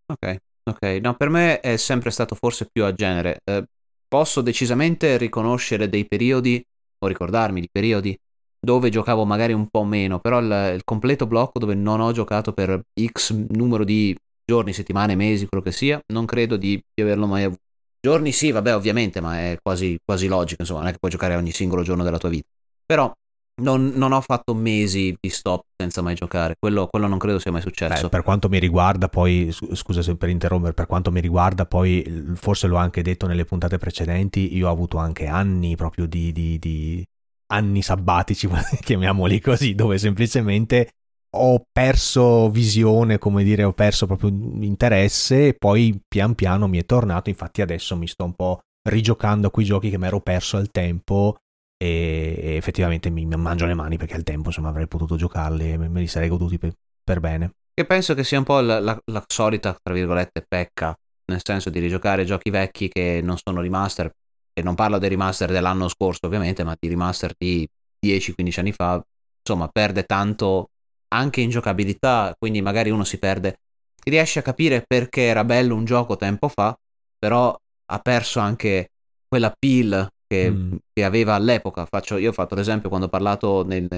[0.06, 3.40] Ok, ok, no, per me è sempre stato forse più a genere.
[3.44, 3.66] Eh,
[4.08, 6.64] posso decisamente riconoscere dei periodi
[7.00, 8.18] o ricordarmi di periodi
[8.58, 12.54] dove giocavo magari un po' meno, però il, il, completo blocco dove non ho giocato
[12.54, 17.26] per X numero di giorni, settimane, mesi, quello che sia, non credo di, di averlo
[17.26, 17.60] mai avuto.
[18.00, 21.36] Giorni sì, vabbè, ovviamente, ma è quasi, quasi logico, insomma, non è che puoi giocare
[21.36, 22.48] ogni singolo giorno della tua vita.
[22.86, 23.12] Però
[23.58, 27.52] non, non, ho fatto mesi di stop senza mai giocare, quello, quello non credo sia
[27.52, 28.02] mai successo.
[28.02, 32.24] Beh, per quanto mi riguarda, poi, scusa se per interrompere, per quanto mi riguarda, poi
[32.34, 36.58] forse l'ho anche detto nelle puntate precedenti, io ho avuto anche anni proprio di, di,
[36.58, 37.04] di
[37.52, 38.48] anni sabbatici,
[38.80, 40.90] chiamiamoli così, dove semplicemente
[41.30, 46.84] ho perso visione, come dire, ho perso proprio interesse e poi pian piano mi è
[46.86, 50.56] tornato, infatti adesso mi sto un po' rigiocando a quei giochi che mi ero perso
[50.56, 51.36] al tempo
[51.78, 56.00] e, effettivamente mi, mangio le mani perché al tempo insomma avrei potuto giocarli e me,
[56.00, 57.52] li sarei goduti per, per, bene.
[57.72, 60.94] E penso che sia un po' la, la, la, solita, tra virgolette, pecca,
[61.26, 64.12] nel senso di rigiocare giochi vecchi che non sono remaster,
[64.52, 67.66] e non parlo dei remaster dell'anno scorso ovviamente, ma di remaster di
[68.04, 69.00] 10-15 anni fa,
[69.40, 70.70] insomma perde tanto
[71.08, 73.60] anche in giocabilità, quindi magari uno si perde,
[74.04, 76.76] riesce a capire perché era bello un gioco tempo fa,
[77.16, 77.56] però
[77.90, 78.90] ha perso anche
[79.28, 80.76] quella peel che, mm.
[80.92, 81.86] che aveva all'epoca.
[81.86, 83.88] Faccio, io ho fatto l'esempio quando ho parlato nel,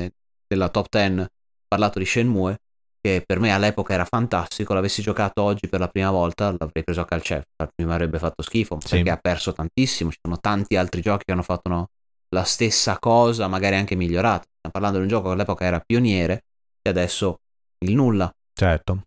[0.47, 1.29] nella top 10, ho
[1.69, 2.57] parlato di Shenmue,
[3.01, 7.01] che per me all'epoca era fantastico, l'avessi giocato oggi per la prima volta, l'avrei preso
[7.01, 7.49] a calcetto,
[7.83, 8.97] mi avrebbe fatto schifo, sì.
[8.97, 11.89] perché ha perso tantissimo, ci sono tanti altri giochi che hanno fatto no,
[12.29, 14.47] la stessa cosa, magari anche migliorato.
[14.59, 16.45] Stiamo parlando di un gioco che all'epoca era pioniere
[16.83, 17.39] e adesso
[17.85, 18.31] il nulla.
[18.53, 19.03] Certo.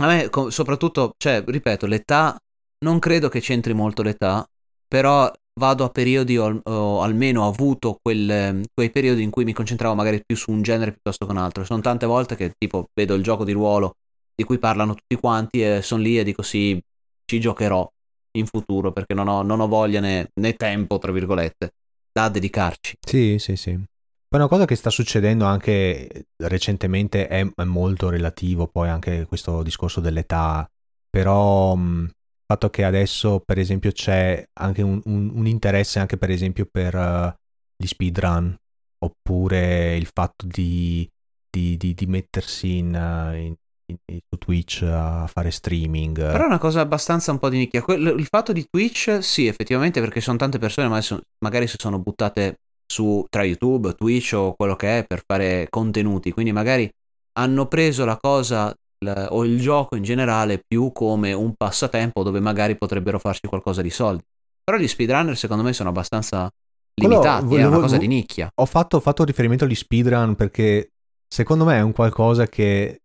[0.00, 2.38] A me soprattutto, cioè, ripeto, l'età,
[2.84, 4.46] non credo che c'entri molto l'età,
[4.86, 9.52] però vado a periodi, o, o almeno ho avuto quel, quei periodi in cui mi
[9.52, 11.64] concentravo magari più su un genere piuttosto che un altro.
[11.64, 13.96] Sono tante volte che tipo vedo il gioco di ruolo
[14.34, 16.80] di cui parlano tutti quanti e sono lì e dico sì,
[17.26, 17.86] ci giocherò
[18.38, 21.72] in futuro perché non ho, non ho voglia né, né, tempo, tra virgolette,
[22.12, 22.98] da dedicarci.
[23.04, 23.72] Sì, sì, sì.
[23.72, 30.00] Poi una cosa che sta succedendo anche recentemente è, molto relativo poi anche questo discorso
[30.00, 30.70] dell'età,
[31.08, 32.10] però mh,
[32.48, 36.94] fatto che adesso per esempio c'è anche un, un, un interesse anche per esempio per
[36.94, 37.30] uh,
[37.76, 38.56] gli speedrun
[39.04, 41.08] oppure il fatto di,
[41.50, 43.54] di, di, di mettersi in, uh, in,
[43.86, 46.16] in, su Twitch a fare streaming.
[46.16, 47.84] Però è una cosa abbastanza un po' di nicchia.
[47.86, 51.00] il fatto di Twitch, sì, effettivamente, perché sono tante persone, ma
[51.44, 56.32] magari si sono buttate su tra YouTube, Twitch o quello che è per fare contenuti.
[56.32, 56.90] Quindi magari
[57.38, 58.74] hanno preso la cosa
[59.06, 63.90] o il gioco in generale più come un passatempo dove magari potrebbero farci qualcosa di
[63.90, 64.22] soldi.
[64.64, 66.50] Però gli speedrunner secondo me sono abbastanza
[66.94, 68.50] limitati, Quello, è una cosa di nicchia.
[68.54, 70.90] Ho fatto, ho fatto riferimento agli speedrun perché
[71.26, 73.00] secondo me è un qualcosa che,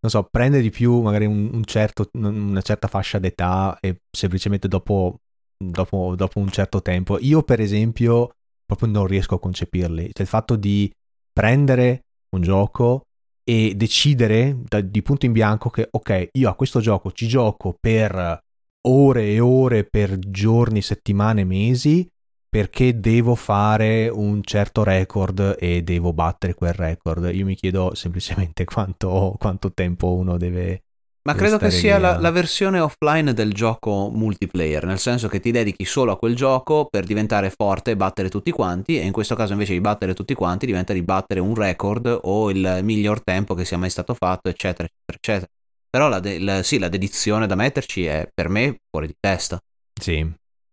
[0.00, 4.68] non so, prende di più magari un, un certo, una certa fascia d'età e semplicemente
[4.68, 5.20] dopo,
[5.56, 7.18] dopo, dopo un certo tempo.
[7.20, 8.30] Io per esempio
[8.64, 10.10] proprio non riesco a concepirli.
[10.12, 10.90] Cioè il fatto di
[11.32, 13.05] prendere un gioco
[13.48, 17.76] e decidere da, di punto in bianco che ok, io a questo gioco ci gioco
[17.78, 18.42] per
[18.88, 22.08] ore e ore, per giorni, settimane, mesi,
[22.48, 27.30] perché devo fare un certo record e devo battere quel record.
[27.32, 30.82] Io mi chiedo semplicemente quanto, quanto tempo uno deve,
[31.26, 35.50] ma credo che sia la, la, versione offline del gioco multiplayer, nel senso che ti
[35.50, 39.34] dedichi solo a quel gioco per diventare forte e battere tutti quanti, e in questo
[39.34, 43.54] caso invece di battere tutti quanti diventa di battere un record o il miglior tempo
[43.54, 45.50] che sia mai stato fatto, eccetera, eccetera, eccetera.
[45.90, 49.58] Però la, de- la, sì, la dedizione da metterci è per me fuori di testa.
[50.00, 50.24] Sì.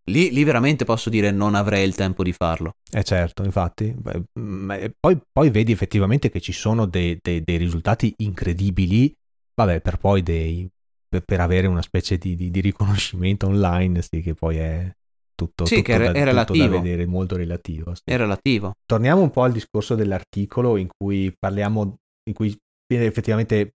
[0.07, 2.75] Lì, lì, veramente posso dire non avrei il tempo di farlo.
[2.91, 3.91] Eh certo, infatti.
[3.95, 9.15] Beh, poi, poi, vedi effettivamente che ci sono dei, dei, dei risultati incredibili
[9.55, 10.69] vabbè, per poi dei,
[11.07, 14.91] per, per avere una specie di, di, di, riconoscimento online, sì, che poi è
[15.35, 16.65] tutto, sì, tutto che è, da, è relativo.
[16.65, 17.93] da vedere, molto relativo.
[17.95, 18.01] Sì.
[18.05, 18.73] È relativo.
[18.85, 21.95] Torniamo un po' al discorso dell'articolo in cui parliamo,
[22.27, 22.55] in cui
[22.87, 23.75] viene effettivamente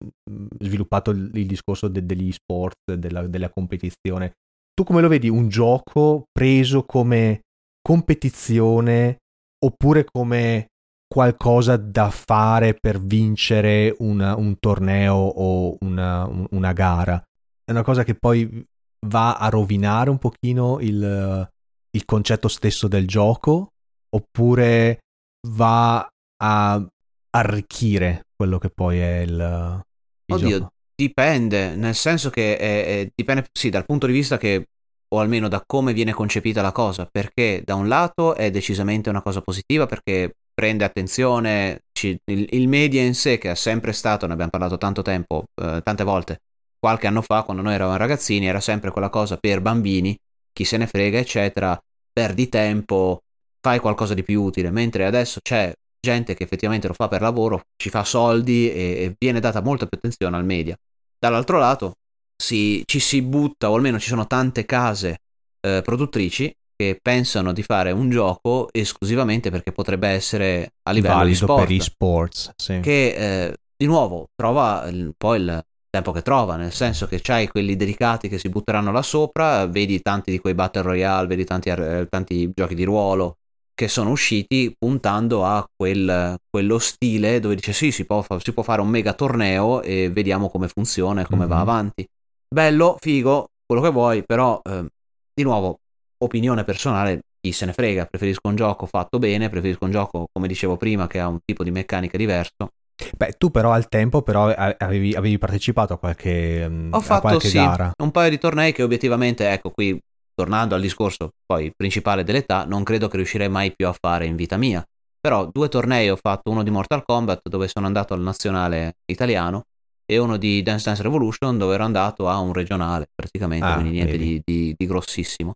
[0.60, 4.34] sviluppato il, il discorso de, degli sport, della, della competizione.
[4.74, 7.42] Tu come lo vedi un gioco preso come
[7.82, 9.18] competizione
[9.64, 10.68] oppure come
[11.14, 17.24] qualcosa da fare per vincere una, un torneo o una, una, gara.
[17.64, 18.66] È una cosa che poi
[19.06, 21.48] va a rovinare un pochino il,
[21.92, 23.74] il concetto stesso del gioco
[24.10, 25.02] oppure
[25.50, 26.10] va
[26.42, 26.88] a
[27.30, 29.84] arricchire quello che poi è il,
[30.26, 30.72] il Oddio, gioco.
[30.96, 34.66] dipende, nel senso che è, è, dipende sì dal punto di vista che
[35.14, 39.22] o almeno da come viene concepita la cosa, perché da un lato è decisamente una
[39.22, 44.28] cosa positiva perché prende attenzione, ci, il, il, media in sé che è sempre stato,
[44.28, 46.40] ne abbiamo parlato tanto tempo, eh, tante volte,
[46.80, 50.18] qualche anno fa quando noi eravamo ragazzini era sempre quella cosa per bambini,
[50.52, 51.80] chi se ne frega eccetera,
[52.12, 53.22] perdi tempo,
[53.60, 57.62] fai qualcosa di più utile, mentre adesso c'è gente che effettivamente lo fa per lavoro,
[57.78, 60.78] ci fa soldi e, e viene data molta più attenzione al media.
[61.18, 61.94] Dall'altro lato
[62.36, 65.20] si, ci si butta, o almeno ci sono tante case
[65.62, 71.40] eh, produttrici che pensano di fare un gioco esclusivamente perché potrebbe essere a livello Valido
[71.40, 71.66] di sport.
[71.66, 72.80] per e-sports, sì.
[72.80, 77.48] Che eh, di nuovo trova il, poi il tempo che trova, nel senso che c'hai
[77.48, 81.70] quelli dedicati che si butteranno là sopra, vedi tanti di quei battle royale, vedi tanti,
[81.70, 83.38] eh, tanti giochi di ruolo
[83.76, 88.64] che sono usciti puntando a quel, quello stile dove dice sì, si può, si può,
[88.64, 91.50] fare un mega torneo e vediamo come funziona e come mm-hmm.
[91.50, 92.08] va avanti.
[92.48, 94.86] Bello, figo, quello che vuoi, però eh,
[95.34, 95.80] di nuovo
[96.24, 100.48] opinione personale, chi se ne frega, preferisco un gioco fatto bene, preferisco un gioco, come
[100.48, 102.70] dicevo prima, che ha un tipo di meccanica diverso.
[103.18, 107.58] Beh, tu però al tempo però avevi, avevi partecipato a qualche, Ho fatto, qualche sì,
[107.58, 107.92] gara.
[108.02, 110.00] un paio di tornei che obiettivamente, ecco qui,
[110.34, 114.36] tornando al discorso poi principale dell'età, non credo che riuscirei mai più a fare in
[114.36, 114.84] vita mia.
[115.20, 119.64] Però due tornei ho fatto, uno di Mortal Kombat dove sono andato al nazionale italiano
[120.06, 123.92] e uno di Dance Dance Revolution dove ero andato a un regionale praticamente, ah, quindi
[123.92, 125.54] niente di, di, di grossissimo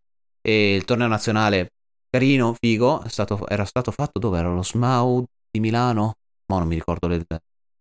[0.47, 1.73] e il torneo nazionale
[2.09, 6.13] carino, figo, stato, era stato fatto dove era lo SMAU di Milano,
[6.45, 7.25] ma non mi ricordo del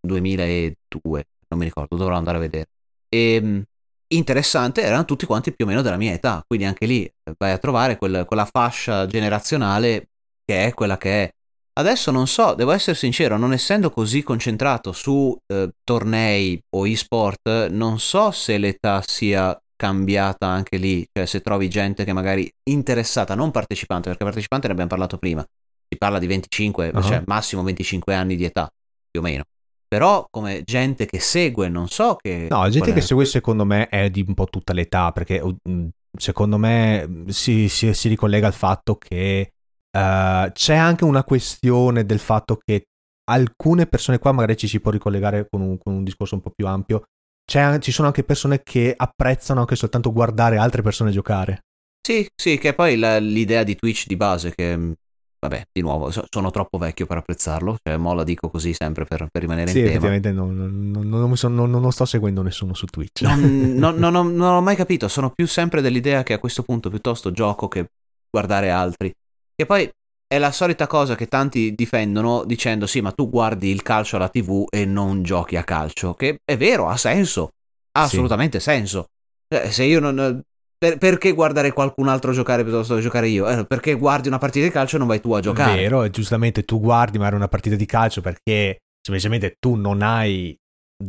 [0.01, 2.67] 2002, non mi ricordo, dovrò andare a vedere.
[3.07, 3.63] E ehm,
[4.07, 7.51] interessante, erano tutti quanti più o meno della mia età, quindi anche lì eh, vai
[7.51, 10.09] a trovare quel, quella fascia generazionale
[10.43, 11.31] che è quella che è.
[11.79, 17.67] Adesso non so, devo essere sincero, non essendo così concentrato su eh, tornei o e-sport,
[17.69, 23.35] non so se l'età sia cambiata anche lì, cioè se trovi gente che magari interessata,
[23.35, 25.45] non partecipante, perché partecipante ne abbiamo parlato prima,
[25.87, 27.01] si parla di 25, uh-huh.
[27.01, 28.69] cioè massimo 25 anni di età,
[29.09, 29.43] più o meno.
[29.87, 32.47] Però come gente che segue, non so che...
[32.49, 35.89] No, la gente che segue secondo me è di un po' tutta l'età, perché uh,
[36.17, 39.53] secondo me si, si, si ricollega al fatto che
[39.97, 42.87] uh, c'è anche una questione del fatto che
[43.29, 46.51] alcune persone qua magari ci si può ricollegare con un, con un discorso un po'
[46.53, 47.05] più ampio,
[47.47, 51.61] ci sono anche persone che apprezzano anche soltanto guardare altre persone giocare.
[52.05, 54.91] Sì, sì, che poi la, l'idea di Twitch di base, che mm,
[55.39, 59.05] vabbè, di nuovo, so, sono troppo vecchio per apprezzarlo, cioè mo la dico così sempre
[59.05, 59.99] per, per rimanere sì, in tema.
[59.99, 63.21] Sì, effettivamente non, non, non, sono, non, sto seguendo nessuno su Twitch.
[63.21, 63.39] Non,
[63.75, 67.67] non, non, ho mai capito, sono più sempre dell'idea che a questo punto piuttosto gioco
[67.67, 67.87] che
[68.29, 69.11] guardare altri.
[69.55, 69.89] E poi
[70.27, 74.27] è la solita cosa che tanti difendono dicendo sì, ma tu guardi il calcio alla
[74.27, 77.51] TV e non giochi a calcio, che è vero, ha senso,
[77.93, 78.69] ha assolutamente sì.
[78.69, 79.07] senso.
[79.47, 80.41] Cioè, se io non...
[80.77, 83.49] Per, perché guardare qualcun altro giocare piuttosto che giocare io?
[83.49, 85.75] Eh, perché guardi una partita di calcio e non vai tu a giocare.
[85.75, 90.55] Vero, e giustamente tu guardi magari una partita di calcio perché semplicemente tu non hai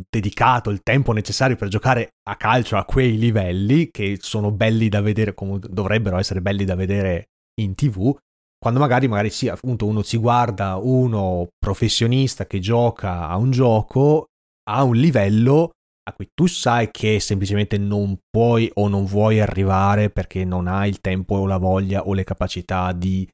[0.09, 5.01] dedicato il tempo necessario per giocare a calcio a quei livelli che sono belli da
[5.01, 7.25] vedere, come dovrebbero essere belli da vedere
[7.61, 8.15] in tv
[8.59, 14.25] quando magari, magari sì, appunto uno si guarda uno professionista che gioca a un gioco
[14.69, 15.71] a un livello
[16.09, 20.89] a cui tu sai che semplicemente non puoi o non vuoi arrivare perché non hai
[20.89, 23.27] il tempo o la voglia o le capacità di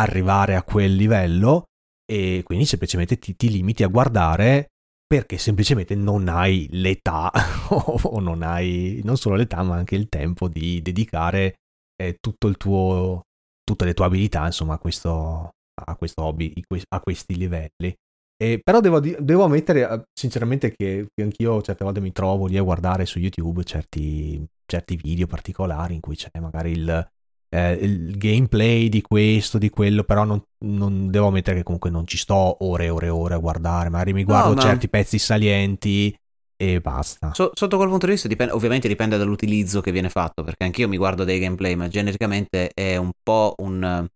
[0.00, 1.64] arrivare a quel livello
[2.10, 4.68] e quindi semplicemente ti, ti limiti a guardare
[5.06, 7.30] perché semplicemente non hai l'età
[7.70, 11.54] o non hai non solo l'età ma anche il tempo di dedicare
[11.94, 13.22] eh, tutto il tuo
[13.64, 16.52] tutte le tue abilità, insomma, a questo, a questo hobby,
[16.88, 17.94] a questi livelli.
[18.36, 22.56] E, però devo, devo, ammettere eh, sinceramente che, che, anch'io certe volte mi trovo lì
[22.56, 27.10] a guardare su YouTube certi, certi video particolari in cui c'è magari il,
[27.50, 32.04] eh, il gameplay di questo, di quello, però non, non, devo ammettere che comunque non
[32.04, 34.60] ci sto ore e ore e ore a guardare, magari mi guardo no, ma...
[34.62, 36.12] certi pezzi salienti
[36.56, 37.32] e basta.
[37.34, 40.88] So, sotto quel punto di vista dipende, ovviamente dipende dall'utilizzo che viene fatto, perché anch'io
[40.88, 44.06] mi guardo dei gameplay, ma genericamente è un po' un,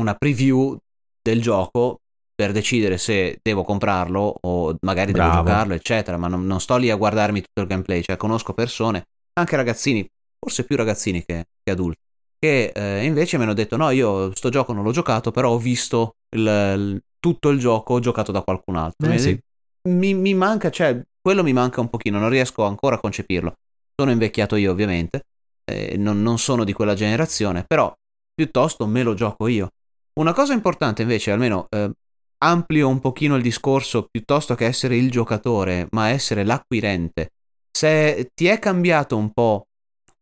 [0.00, 0.76] una preview
[1.22, 2.00] del gioco
[2.34, 5.30] per decidere se devo comprarlo o magari Bravo.
[5.30, 8.52] devo giocarlo, eccetera, ma non, non, sto lì a guardarmi tutto il gameplay, cioè conosco
[8.52, 10.06] persone, anche ragazzini,
[10.38, 12.00] forse più ragazzini che, che adulti,
[12.38, 15.58] che eh, invece mi hanno detto no, io sto gioco non l'ho giocato, però ho
[15.58, 19.10] visto il, il, tutto il gioco giocato da qualcun altro.
[19.10, 19.38] Eh, sì.
[19.88, 23.54] mi, mi manca, cioè, quello mi manca un pochino, non riesco ancora a concepirlo.
[23.96, 25.22] Sono invecchiato io ovviamente,
[25.64, 27.90] eh, non, non sono di quella generazione, però
[28.34, 29.70] piuttosto me lo gioco io.
[30.20, 31.90] Una cosa importante invece, almeno eh,
[32.44, 37.30] amplio un pochino il discorso piuttosto che essere il giocatore, ma essere l'acquirente.
[37.70, 39.68] Se ti è cambiato un po'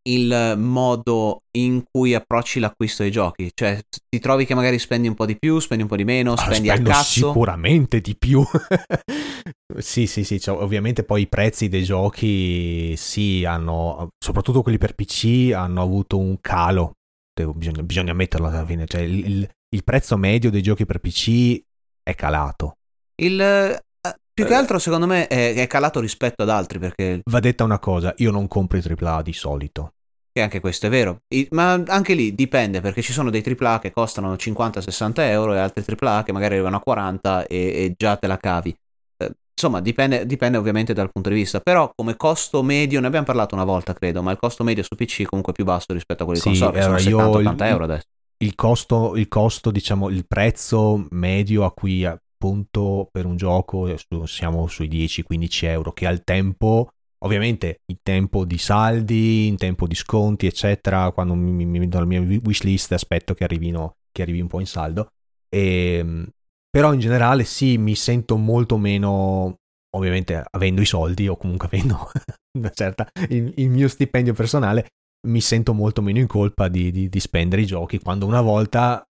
[0.05, 5.15] il modo in cui approcci l'acquisto dei giochi, cioè ti trovi che magari spendi un
[5.15, 7.29] po' di più, spendi un po' di meno, ah, spendi a cazzo.
[7.29, 8.43] Sicuramente di più.
[9.79, 14.95] sì, sì, sì, cioè, ovviamente poi i prezzi dei giochi sì hanno, soprattutto quelli per
[14.95, 16.93] PC, hanno avuto un calo.
[17.35, 21.63] Bisogna, bisogna metterlo alla fine, cioè il, il, prezzo medio dei giochi per PC
[22.03, 22.77] è calato.
[23.15, 23.83] Il,
[24.35, 24.57] più che eh.
[24.57, 27.21] altro, secondo me, è, è, calato rispetto ad altri perché.
[27.25, 29.93] Va detta una cosa: io non compro i AAA di solito.
[30.33, 31.21] E anche questo è vero.
[31.29, 35.59] I, ma anche lì dipende perché ci sono dei AAA che costano 50-60 euro e
[35.59, 38.75] altri AAA che magari arrivano a 40 e, e già te la cavi.
[39.19, 41.61] Eh, insomma, dipende, dipende, ovviamente dal punto di vista.
[41.61, 44.23] Però, come costo medio, ne abbiamo parlato una volta, credo.
[44.23, 46.61] Ma il costo medio su PC è comunque più basso rispetto a quelli di sì,
[46.61, 48.07] console, che sono 70-80 euro adesso
[48.43, 52.05] il costo, il costo, diciamo, il prezzo medio a cui
[52.43, 53.95] appunto per un gioco
[54.27, 56.91] siamo sui 10-15 euro, che al tempo,
[57.25, 62.05] ovviamente in tempo di saldi, in tempo di sconti, eccetera, quando mi, mi, do la
[62.05, 65.13] mia wishlist aspetto che arrivino, che arrivi un po' in saldo.
[65.49, 66.29] E, ehm,
[66.69, 69.59] però in generale sì, mi sento molto meno,
[69.95, 72.11] ovviamente avendo i soldi o comunque avendo
[72.59, 74.89] una certa, il, il mio stipendio personale,
[75.29, 79.01] mi sento molto meno in colpa di, di, di spendere i giochi quando una volta
[79.01, 79.12] eh,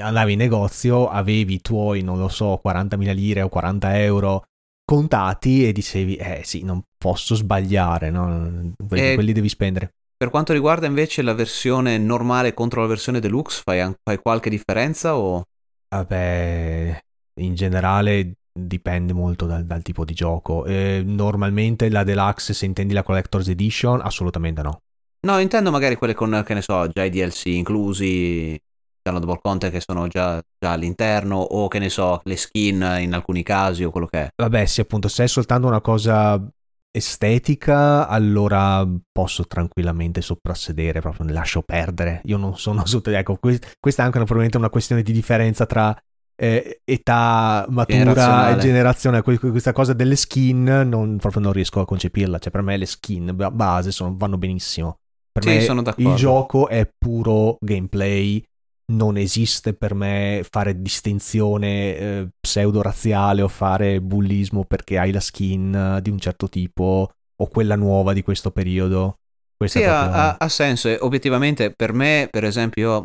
[0.00, 4.44] andavi in negozio, avevi i tuoi, non lo so, 40.000 lire o 40 euro
[4.84, 8.74] contati e dicevi, eh sì, non posso sbagliare, no?
[8.86, 9.94] quelli, e quelli devi spendere.
[10.16, 15.16] Per quanto riguarda invece la versione normale contro la versione deluxe, fai, fai qualche differenza
[15.16, 15.44] o...
[15.88, 17.00] Vabbè,
[17.40, 20.64] in generale dipende molto dal, dal tipo di gioco.
[20.64, 24.80] Eh, normalmente la deluxe, se intendi la collector's edition, assolutamente no.
[25.26, 28.60] No, intendo magari quelle con, che ne so, già i DLC inclusi,
[29.04, 33.42] downloadable content che sono già, già, all'interno, o che ne so, le skin in alcuni
[33.42, 34.28] casi o quello che è.
[34.34, 36.42] Vabbè, sì, appunto, se è soltanto una cosa
[36.90, 42.22] estetica, allora posso tranquillamente soprassedere, proprio lascio perdere.
[42.24, 43.10] Io non sono sotto...
[43.10, 45.94] Ecco, questa è anche probabilmente una questione di differenza tra
[46.36, 52.38] eh, età matura e generazione, questa cosa delle skin non, proprio non riesco a concepirla,
[52.38, 54.98] cioè per me le skin base sono, vanno benissimo.
[55.30, 58.44] Per sì, me il gioco è puro gameplay,
[58.92, 66.00] non esiste per me fare distinzione eh, pseudo-razziale o fare bullismo perché hai la skin
[66.02, 69.18] di un certo tipo o quella nuova di questo periodo.
[69.56, 70.12] Questa sì, proprio...
[70.12, 70.88] ha, ha, senso.
[70.88, 73.00] E obiettivamente per me, per esempio, io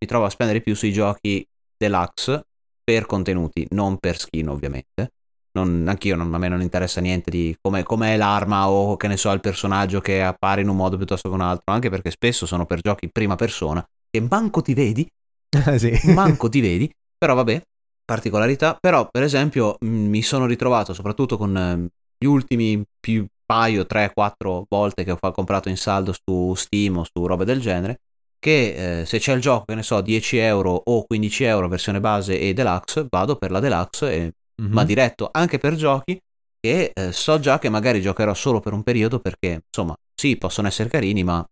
[0.00, 2.46] mi trovo a spendere più sui giochi deluxe
[2.82, 5.12] per contenuti, non per skin ovviamente
[5.52, 9.16] non, anch'io non, a me non interessa niente di come, com'è l'arma o che ne
[9.16, 12.46] so il personaggio che appare in un modo piuttosto che un altro, anche perché spesso
[12.46, 15.06] sono per giochi in prima persona e manco ti vedi,
[15.78, 16.12] sì.
[16.12, 17.62] manco ti vedi, però vabbè,
[18.04, 21.88] particolarità, però per esempio mi sono ritrovato soprattutto con ehm,
[22.18, 27.26] gli ultimi più paio, 3-4 volte che ho comprato in saldo su Steam o su
[27.26, 28.00] robe del genere,
[28.38, 32.00] che eh, se c'è il gioco, che ne so, 10 euro o 15 euro versione
[32.00, 34.72] base e deluxe, vado per la deluxe e mm-hmm.
[34.72, 36.18] ma diretto anche per giochi
[36.58, 40.68] che eh, so già che magari giocherò solo per un periodo perché, insomma, sì, possono
[40.68, 41.44] essere carini, ma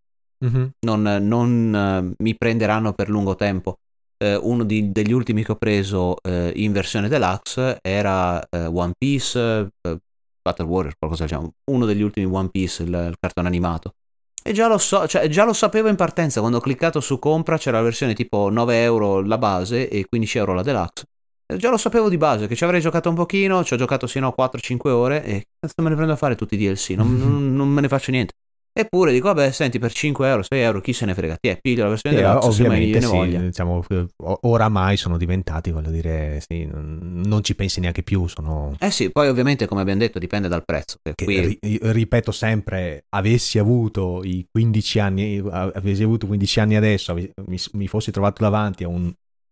[0.45, 0.65] mm-hmm.
[0.85, 3.77] non, non uh, mi prenderanno per lungo tempo.
[4.21, 9.69] Uh, uno di, degli ultimi che ho preso uh, in versione deluxe era One Piece,
[9.81, 13.95] Battle Warrior, qualcosa diciamo, uno degli ultimi One Piece, il, il cartone animato.
[14.43, 17.57] E già lo so, cioè già lo sapevo in partenza, quando ho cliccato su compra
[17.57, 21.05] c'era la versione tipo 9 euro la base e 15 euro la deluxe.
[21.57, 24.27] Già lo sapevo di base che ci avrei giocato un pochino, ci ho giocato sino
[24.27, 27.55] a 4-5 ore e cazzo me ne prendo a fare tutti i DLC, non, non,
[27.55, 28.33] non me ne faccio niente.
[28.73, 31.35] Eppure dico, vabbè, senti, per 5 euro, 6 euro, chi se ne frega?
[31.35, 33.83] Ti è piglio la versione sì, deluxe, ovviamente sì, diciamo,
[34.41, 38.75] oramai sono diventati, voglio dire, sì, non ci pensi neanche più, sono...
[38.79, 40.97] Eh sì, poi ovviamente, come abbiamo detto, dipende dal prezzo.
[41.13, 41.59] Qui...
[41.59, 48.11] ripeto sempre, avessi avuto i 15 anni, avessi avuto 15 anni adesso, mi, mi fossi
[48.11, 49.11] trovato davanti a un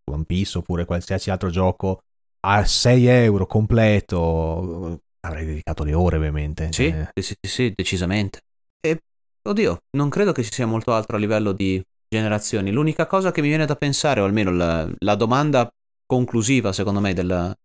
[0.09, 1.99] One Piece oppure qualsiasi altro gioco
[2.41, 6.69] a 6 euro completo avrei dedicato le ore ovviamente.
[6.71, 7.09] Sì, eh.
[7.13, 8.39] sì, sì, sì, decisamente.
[8.79, 9.01] E
[9.49, 12.71] oddio, non credo che ci sia molto altro a livello di generazioni.
[12.71, 15.69] L'unica cosa che mi viene da pensare, o almeno la, la domanda
[16.05, 17.55] conclusiva secondo me del...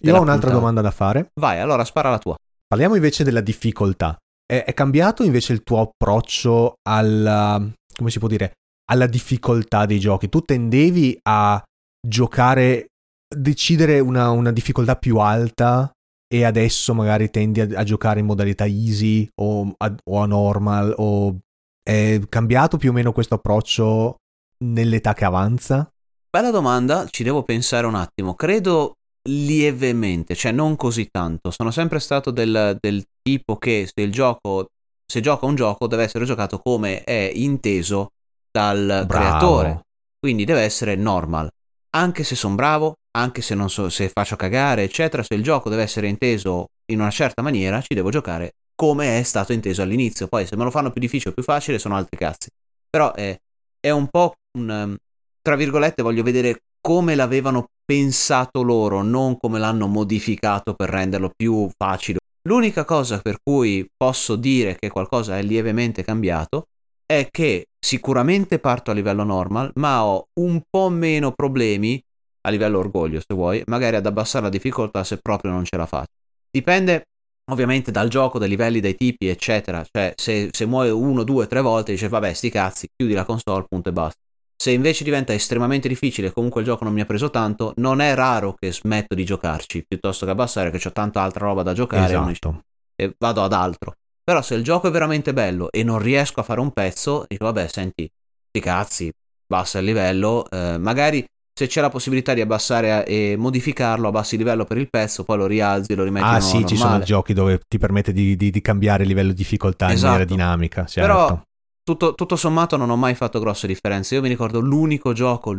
[0.00, 0.54] Io ho un'altra puntata.
[0.54, 1.30] domanda da fare.
[1.34, 2.36] Vai, allora spara la tua.
[2.66, 4.16] Parliamo invece della difficoltà.
[4.44, 7.64] È, è cambiato invece il tuo approccio alla...
[7.96, 8.54] come si può dire?
[8.90, 10.28] Alla difficoltà dei giochi.
[10.28, 11.62] Tu tendevi a
[12.04, 12.86] giocare,
[13.28, 15.90] decidere una, una difficoltà più alta
[16.32, 20.94] e adesso magari tendi a, a giocare in modalità easy o a, o a normal
[20.96, 21.36] o
[21.82, 24.16] è cambiato più o meno questo approccio
[24.64, 25.92] nell'età che avanza?
[26.30, 28.34] Bella domanda, ci devo pensare un attimo.
[28.34, 28.94] Credo
[29.28, 31.50] lievemente, cioè non così tanto.
[31.50, 34.68] Sono sempre stato del, del tipo che se il gioco,
[35.04, 38.12] se gioca un gioco, deve essere giocato come è inteso
[38.50, 39.06] dal bravo.
[39.06, 39.80] creatore.
[40.18, 41.50] Quindi deve essere normal.
[41.94, 45.68] Anche se sono bravo, anche se non so se faccio cagare, eccetera, se il gioco
[45.68, 50.26] deve essere inteso in una certa maniera, ci devo giocare come è stato inteso all'inizio.
[50.26, 52.48] Poi se me lo fanno più difficile o più facile sono altri cazzi.
[52.88, 53.38] Però è,
[53.78, 54.68] è un po' un...
[54.68, 54.96] Um,
[55.42, 61.68] tra virgolette voglio vedere come l'avevano pensato loro, non come l'hanno modificato per renderlo più
[61.76, 62.18] facile.
[62.48, 66.66] L'unica cosa per cui posso dire che qualcosa è lievemente cambiato
[67.06, 72.02] è che sicuramente parto a livello normal, ma ho un po' meno problemi
[72.42, 75.86] a livello orgoglio, se vuoi, magari ad abbassare la difficoltà se proprio non ce la
[75.86, 76.12] faccio.
[76.50, 77.04] Dipende
[77.50, 79.84] ovviamente dal gioco, dai livelli, dai tipi, eccetera.
[79.88, 83.64] Cioè, se, se muore uno, due, tre volte, dice vabbè, sti cazzi, chiudi la console,
[83.68, 84.18] punto e basta.
[84.56, 88.00] Se invece diventa estremamente difficile e comunque il gioco non mi ha preso tanto, non
[88.00, 91.72] è raro che smetto di giocarci, piuttosto che abbassare che ho tanta altra roba da
[91.72, 92.62] giocare esatto.
[92.94, 93.96] e vado ad altro.
[94.24, 97.44] Però se il gioco è veramente bello e non riesco a fare un pezzo, dico
[97.44, 98.08] vabbè, senti,
[98.48, 99.12] sti cazzi,
[99.46, 104.40] basta il livello, eh, magari se c'è la possibilità di abbassare e modificarlo, abbassi il
[104.40, 106.68] livello per il pezzo, poi lo rialzi, lo rimetti ah, in sì, normale.
[106.68, 109.98] ci sono giochi dove ti permette di, di, di cambiare il livello di difficoltà esatto.
[109.98, 110.34] in maniera esatto.
[110.34, 110.86] dinamica.
[110.86, 111.00] Certo.
[111.00, 111.42] Però
[111.84, 114.14] tutto, tutto, sommato non ho mai fatto grosse differenze.
[114.14, 115.56] Io mi ricordo l'unico gioco,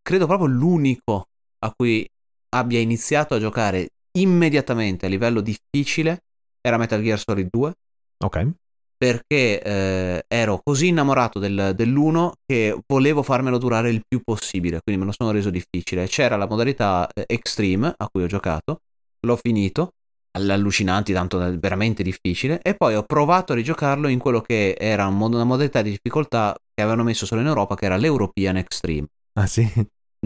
[0.00, 1.26] credo proprio l'unico
[1.60, 2.06] a cui
[2.50, 3.88] abbia iniziato a giocare
[4.18, 6.24] immediatamente a livello difficile
[6.60, 7.72] era Metal Gear Solid 2.
[8.22, 8.46] Ok
[9.02, 15.02] perché eh, ero così innamorato del, dell'1 che volevo farmelo durare il più possibile, quindi
[15.02, 16.06] me lo sono reso difficile.
[16.06, 18.82] C'era la modalità eh, Extreme a cui ho giocato,
[19.26, 19.94] l'ho finito,
[20.38, 25.42] allucinanti, tanto veramente difficile, e poi ho provato a rigiocarlo in quello che era una
[25.42, 29.08] modalità di difficoltà che avevano messo solo in Europa, che era l'European Extreme.
[29.32, 29.68] Ah sì?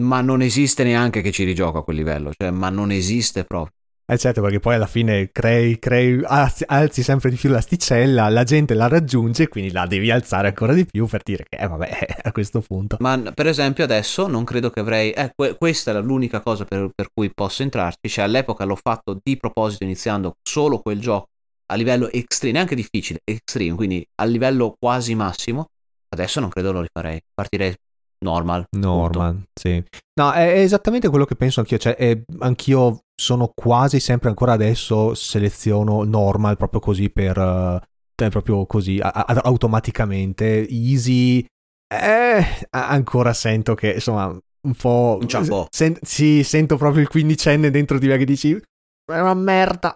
[0.03, 3.73] Ma non esiste neanche che ci rigioco a quel livello, cioè, ma non esiste proprio.
[4.09, 8.45] Eh certo, perché poi alla fine crei, crei, alzi, alzi, sempre di più l'asticella, la
[8.45, 12.21] gente la raggiunge, quindi la devi alzare ancora di più per dire che, eh vabbè,
[12.23, 12.95] a questo punto.
[13.01, 15.11] Ma per esempio adesso non credo che avrei...
[15.11, 19.19] Eh, que- questa è l'unica cosa per, per, cui posso entrarci, cioè all'epoca l'ho fatto
[19.21, 21.27] di proposito iniziando solo quel gioco
[21.65, 25.67] a livello extreme, neanche difficile, extreme, quindi a livello quasi massimo,
[26.07, 27.75] adesso non credo lo rifarei, partirei
[28.19, 28.65] normal.
[28.77, 29.49] Normal, punto.
[29.53, 29.83] sì.
[30.19, 35.15] No, è, esattamente quello che penso anch'io, cioè è, anch'io sono quasi sempre ancora adesso
[35.15, 41.43] seleziono normal proprio così per uh, proprio così a, a, automaticamente easy
[41.91, 47.97] eh, ancora sento che insomma un po' un sen- sì, sento proprio il quindicenne dentro
[47.97, 49.95] di me che dici è una merda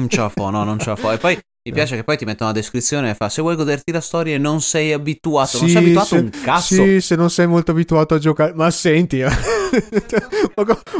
[0.00, 3.10] un ciaffo no non ciaffo e poi mi piace che poi ti mettono una descrizione
[3.10, 6.06] e fa se vuoi goderti la storia e non sei abituato, sì, non sei abituato
[6.08, 6.74] se, a un cazzo.
[6.84, 9.22] Sì, se non sei molto abituato a giocare, ma senti,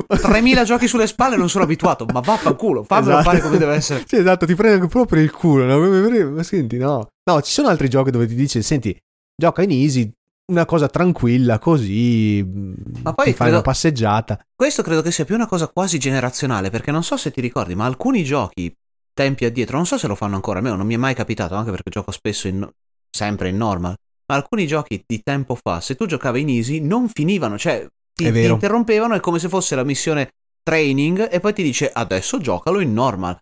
[0.09, 3.29] 3000 giochi sulle spalle non sono abituato, ma vaffanculo, fammelo esatto.
[3.29, 4.05] fare come deve essere.
[4.07, 6.31] Sì, esatto, ti prendo proprio il culo, no?
[6.31, 7.09] ma senti, no.
[7.29, 8.97] No, ci sono altri giochi dove ti dice, senti,
[9.35, 10.13] gioca in easy,
[10.53, 15.37] una cosa tranquilla così ma poi fai credo, una passeggiata questo credo che sia più
[15.37, 18.75] una cosa quasi generazionale perché non so se ti ricordi ma alcuni giochi
[19.13, 21.55] tempi addietro, non so se lo fanno ancora, a me non mi è mai capitato,
[21.55, 22.69] anche perché gioco spesso in,
[23.11, 23.95] sempre in normal,
[24.27, 28.31] ma alcuni giochi di tempo fa, se tu giocavi in easy, non finivano, cioè ti,
[28.31, 30.31] ti interrompevano, è come se fosse la missione
[30.63, 33.39] training e poi ti dice adesso giocalo in normal.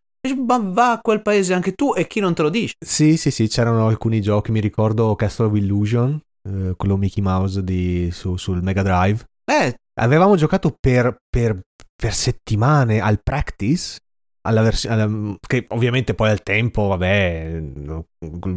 [0.46, 2.74] Ma va a quel paese anche tu e chi non te lo dice?
[2.78, 7.64] Sì, sì, sì, c'erano alcuni giochi, mi ricordo Castle of Illusion, eh, quello Mickey Mouse
[7.64, 9.24] di, su, sul Mega Drive.
[9.44, 9.74] Eh.
[9.98, 11.58] Avevamo giocato per, per,
[11.96, 13.98] per settimane al practice
[14.42, 17.62] alla versione che ovviamente poi al tempo vabbè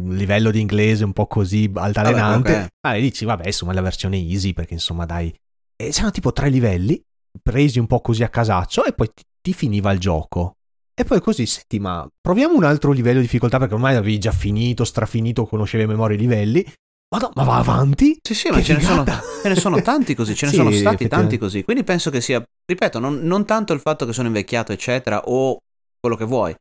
[0.08, 3.00] livello di inglese un po' così altalenante vabbè, okay.
[3.00, 5.34] dici vabbè insomma la versione easy perché insomma dai
[5.76, 7.02] e c'erano tipo tre livelli
[7.42, 10.56] presi un po' così a casaccio e poi ti, ti finiva il gioco
[10.94, 14.32] e poi così senti ma proviamo un altro livello di difficoltà perché ormai avevi già
[14.32, 16.64] finito strafinito conoscevi a memoria i livelli
[17.14, 18.18] Madonna, ma va avanti?
[18.20, 20.72] Sì, sì, ma ce ne, sono, ce ne, sono, tanti così, ce ne sì, sono
[20.72, 21.62] stati tanti così.
[21.62, 25.58] Quindi penso che sia, ripeto, non, non, tanto il fatto che sono invecchiato, eccetera, o
[26.04, 26.54] quello che vuoi.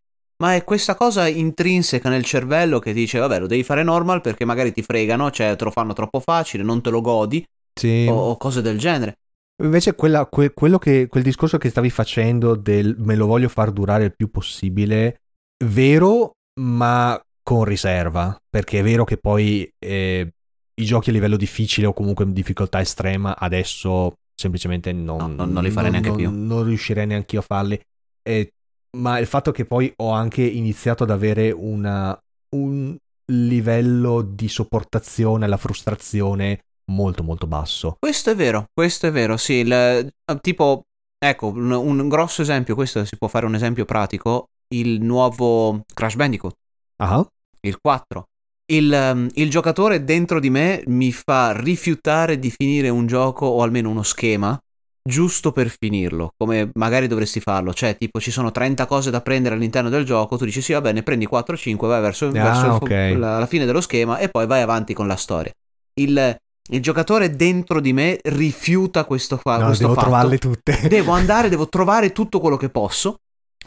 [0.44, 4.46] ma è questa cosa intrinseca nel cervello che dice, vabbè, lo devi fare normal perché
[4.46, 8.08] magari ti fregano, cioè te lo fanno troppo facile, non te lo godi, sì.
[8.10, 9.20] o, o cose del genere.
[9.64, 13.72] Invece quella, que, quello che, quel discorso che stavi facendo del me lo voglio far
[13.72, 15.22] durare il più possibile,
[15.64, 20.34] vero, ma con riserva, perché è vero che poi eh,
[20.74, 25.52] i giochi a livello difficile o comunque in difficoltà estrema adesso semplicemente non, no, non,
[25.52, 26.32] non li farei non, neanche più.
[26.32, 27.80] Non riuscirei neanche io a farli.
[28.24, 28.52] Eh,
[28.98, 32.18] ma il fatto che poi ho anche iniziato ad avere una,
[32.50, 36.60] un livello di sopportazione alla frustrazione
[36.92, 37.96] molto molto basso.
[38.00, 40.84] Questo è vero, questo è vero, sì, il, eh, tipo,
[41.18, 46.16] ecco, un, un, grosso esempio, questo si può fare un esempio pratico, il nuovo Crash
[46.16, 46.56] Bandicoot,
[46.98, 47.26] uh-huh.
[47.62, 48.24] il 4.
[48.66, 53.62] Il, um, il, giocatore dentro di me mi fa rifiutare di finire un gioco o
[53.62, 54.58] almeno uno schema
[55.06, 59.56] giusto per finirlo, come magari dovresti farlo, cioè tipo ci sono 30 cose da prendere
[59.56, 63.16] all'interno del gioco, tu dici sì va bene, prendi 4-5, vai verso, ah, verso okay.
[63.18, 65.52] la, la, fine dello schema e poi vai avanti con la storia.
[65.96, 66.38] Il,
[66.72, 70.08] il giocatore dentro di me rifiuta questo, fa- no, questo devo fatto.
[70.08, 70.80] trovarle tutte.
[70.88, 73.18] devo andare, devo trovare tutto quello che posso.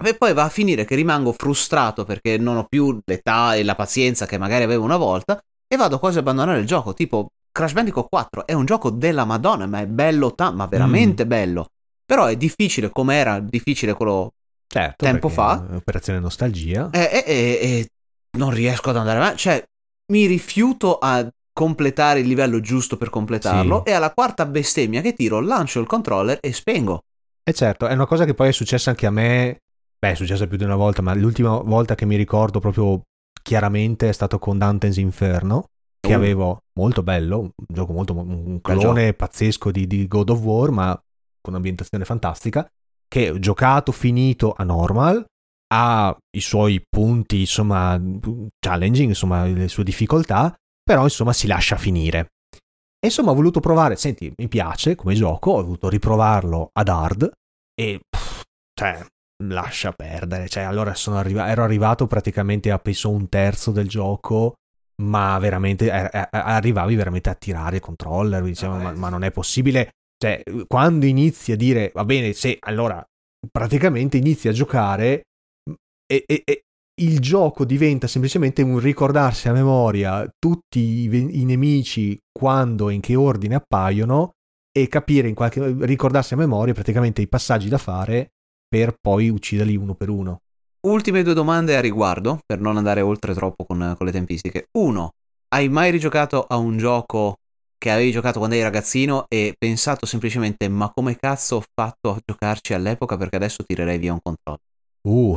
[0.03, 3.74] E poi va a finire che rimango frustrato perché non ho più l'età e la
[3.74, 6.93] pazienza che magari avevo una volta e vado quasi a abbandonare il gioco.
[6.93, 11.25] Tipo, Crash Bandicoot 4 è un gioco della Madonna, ma è bello, ta- ma veramente
[11.25, 11.29] mm.
[11.29, 11.69] bello.
[12.05, 14.35] Però è difficile come era difficile quello
[14.67, 15.67] certo, tempo fa.
[15.73, 16.91] Operazione nostalgia.
[16.91, 17.89] E, e, e,
[18.37, 19.39] non riesco ad andare avanti.
[19.39, 19.65] Cioè,
[20.13, 23.91] mi rifiuto a completare il livello giusto per completarlo sì.
[23.91, 27.05] e alla quarta bestemmia che tiro lancio il controller e spengo.
[27.43, 29.63] E certo, è una cosa che poi è successa anche a me,
[29.99, 33.01] beh è successa più di una volta, ma l'ultima volta che mi ricordo proprio
[33.43, 36.17] chiaramente è stato con Dante's Inferno, che uh.
[36.17, 40.93] avevo molto bello, un gioco molto, un clone pazzesco di, di God of War, ma
[41.41, 42.68] con un'ambientazione fantastica,
[43.09, 45.24] che ho giocato, finito a normal,
[45.72, 48.01] ha i suoi punti, insomma,
[48.59, 52.29] challenging, insomma, le sue difficoltà, però insomma si lascia finire.
[52.99, 57.31] E insomma ho voluto provare, senti, mi piace come gioco, ho voluto riprovarlo ad hard
[57.74, 59.05] e pff, cioè
[59.45, 64.55] lascia perdere, cioè allora arriva- ero arrivato praticamente a penso un terzo del gioco,
[65.03, 69.31] ma veramente eh, eh, arrivavi veramente a tirare il controller, diciamo, ma, ma non è
[69.31, 73.05] possibile, cioè quando inizi a dire va bene, se allora
[73.51, 75.25] praticamente inizi a giocare
[76.07, 76.63] e, e, e,
[77.03, 83.01] il gioco diventa semplicemente un ricordarsi a memoria tutti i, i nemici quando e in
[83.01, 84.33] che ordine appaiono
[84.73, 88.31] e capire in qualche ricordarsi a memoria praticamente i passaggi da fare
[88.67, 90.41] per poi ucciderli uno per uno.
[90.87, 94.68] Ultime due domande a riguardo, per non andare oltre troppo con, con le tempistiche.
[94.78, 95.14] Uno,
[95.49, 97.39] hai mai rigiocato a un gioco
[97.76, 102.20] che avevi giocato quando eri ragazzino e pensato semplicemente ma come cazzo ho fatto a
[102.24, 104.61] giocarci all'epoca perché adesso tirerei via un controllo?
[105.09, 105.37] Uh,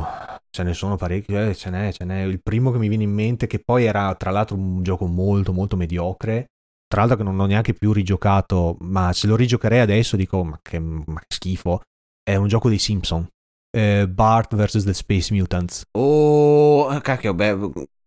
[0.50, 2.22] ce ne sono parecchi, eh, ce n'è, ce n'è.
[2.22, 5.52] Il primo che mi viene in mente, che poi era tra l'altro un gioco molto
[5.52, 6.46] molto mediocre,
[6.86, 10.60] tra l'altro che non ho neanche più rigiocato, ma se lo rigiocherei adesso dico ma
[10.62, 11.80] che, ma che schifo,
[12.22, 13.26] è un gioco dei Simpson.
[13.70, 14.84] Eh, Bart vs.
[14.84, 15.82] The Space Mutants.
[15.92, 17.56] Oh, cacchio, beh,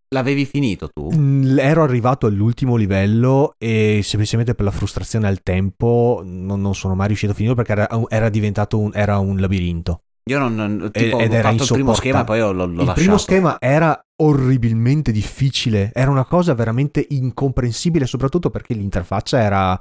[0.09, 1.09] l'avevi finito tu?
[1.14, 6.95] Mm, ero arrivato all'ultimo livello e semplicemente per la frustrazione al tempo non, non sono
[6.95, 10.01] mai riuscito a finirlo perché era, era diventato un, era un labirinto.
[10.30, 12.76] Io non, tipo, Ed ho era fatto il primo schema e poi l'ho, l'ho il
[12.76, 12.93] lasciato.
[12.93, 19.72] primo schema era orribilmente difficile, era una cosa veramente incomprensibile, soprattutto perché l'interfaccia era...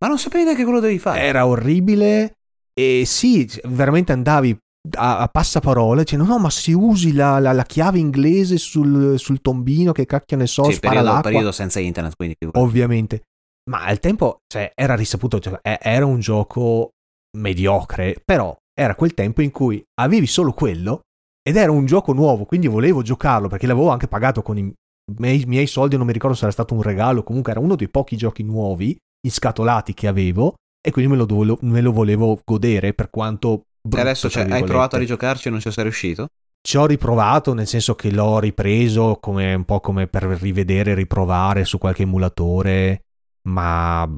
[0.00, 1.20] Ma non sapevi neanche quello devi fare.
[1.20, 2.34] Era orribile
[2.72, 4.56] e sì, veramente andavi
[4.96, 9.40] a, a passaparole dicendo no ma se usi la, la, la chiave inglese sul, sul,
[9.40, 11.30] tombino che cacchio ne so, sì, spara periodo, l'acqua.
[11.30, 13.22] periodo senza internet quindi Ovviamente.
[13.68, 16.90] Ma al tempo cioè, era risaputo, cioè, era un gioco
[17.36, 21.02] mediocre, però era quel tempo in cui avevi solo quello
[21.42, 24.72] ed era un gioco nuovo, quindi volevo giocarlo perché l'avevo anche pagato con i
[25.16, 27.88] miei, miei soldi, non mi ricordo se era stato un regalo, comunque era uno dei
[27.88, 32.94] pochi giochi nuovi, inscatolati che avevo e quindi me lo, dovevo, me lo volevo godere
[32.94, 33.64] per quanto...
[33.80, 36.28] Brutto, e adesso cioè, hai provato a rigiocarci e non ci sei riuscito?
[36.60, 40.94] Ci ho riprovato, nel senso che l'ho ripreso come, un po' come per rivedere e
[40.94, 43.04] riprovare su qualche emulatore,
[43.48, 44.08] ma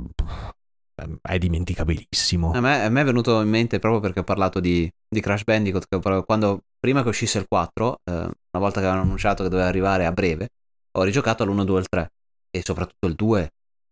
[1.22, 2.52] è dimenticabilissimo.
[2.52, 5.44] A me, a me, è venuto in mente proprio perché ho parlato di, di Crash
[5.44, 5.86] Bandicoot,
[6.24, 10.06] quando, prima che uscisse il 4, eh, una volta che avevano annunciato che doveva arrivare
[10.06, 10.48] a breve,
[10.92, 12.12] ho rigiocato l'1, 2 e il 3
[12.50, 13.50] e soprattutto il 2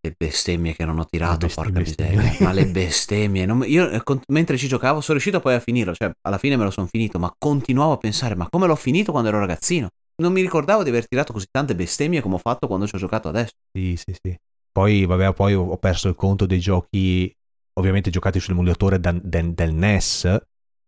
[0.08, 2.36] le bestemmie che non ho tirato, porca miseria.
[2.40, 3.46] Ma le bestemmie.
[3.46, 6.64] Non, io eh, mentre ci giocavo sono riuscito poi a finirlo, cioè alla fine me
[6.64, 9.88] lo sono finito, ma continuavo a pensare, ma come l'ho finito quando ero ragazzino?
[10.20, 12.98] Non mi ricordavo di aver tirato così tante bestemmie come ho fatto quando ci ho
[12.98, 13.52] giocato adesso.
[13.72, 14.36] Sì, sì, sì.
[14.72, 17.32] Poi, vabbè, poi ho perso il conto dei giochi,
[17.74, 20.40] ovviamente giocati sull'emulatore del, del NES,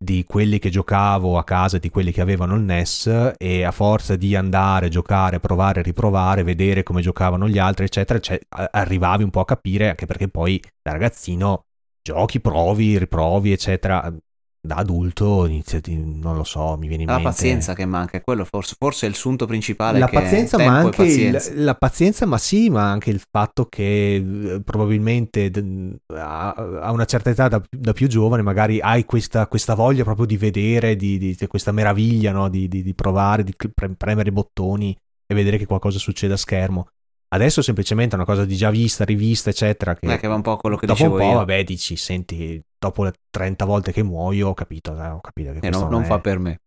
[0.03, 4.15] di quelli che giocavo a casa, di quelli che avevano il NES e a forza
[4.15, 9.41] di andare, giocare, provare, riprovare, vedere come giocavano gli altri, eccetera, cioè, arrivavi un po'
[9.41, 11.65] a capire, anche perché poi da ragazzino
[12.01, 14.11] giochi, provi, riprovi, eccetera
[14.63, 17.29] da adulto inizia, non lo so, mi viene in la mente...
[17.29, 19.97] La pazienza che manca, è quello forse, forse è il sunto principale.
[19.97, 21.51] La pazienza, ma anche pazienza.
[21.51, 25.51] Il, la pazienza, ma sì, ma anche il fatto che eh, probabilmente
[26.13, 30.37] a una certa età, da, da più giovane, magari hai questa, questa, voglia proprio di
[30.37, 32.47] vedere, di, di questa meraviglia, no?
[32.47, 33.55] di, di, di, provare, di
[33.97, 34.95] premere i bottoni
[35.25, 36.87] e vedere che qualcosa succede a schermo.
[37.33, 39.95] Adesso è semplicemente una cosa di già vista, rivista, eccetera.
[39.95, 41.37] Che, eh, che va un po' quello che dopo dicevo un po', io.
[41.37, 45.59] vabbè, dici, senti, dopo le 30 volte che muoio ho capito, eh, ho capito che
[45.61, 46.05] eh, no, non, è...
[46.05, 46.59] fa per me.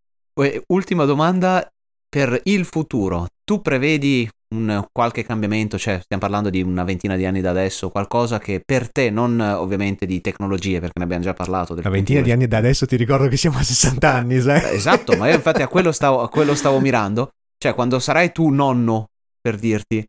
[0.69, 1.69] Ultima domanda
[2.09, 3.27] per il futuro.
[3.43, 7.91] Tu prevedi un qualche cambiamento, cioè stiamo parlando di una ventina di anni da adesso,
[7.91, 11.73] qualcosa che per te, non ovviamente di tecnologie, perché ne abbiamo già parlato.
[11.73, 12.23] Una ventina futuro.
[12.23, 14.73] di anni da adesso ti ricordo che siamo a 60 anni, sai?
[14.73, 17.31] Esatto, ma io infatti a quello stavo, a quello stavo mirando.
[17.59, 19.09] Cioè, quando sarai tu nonno,
[19.41, 20.05] per dirti,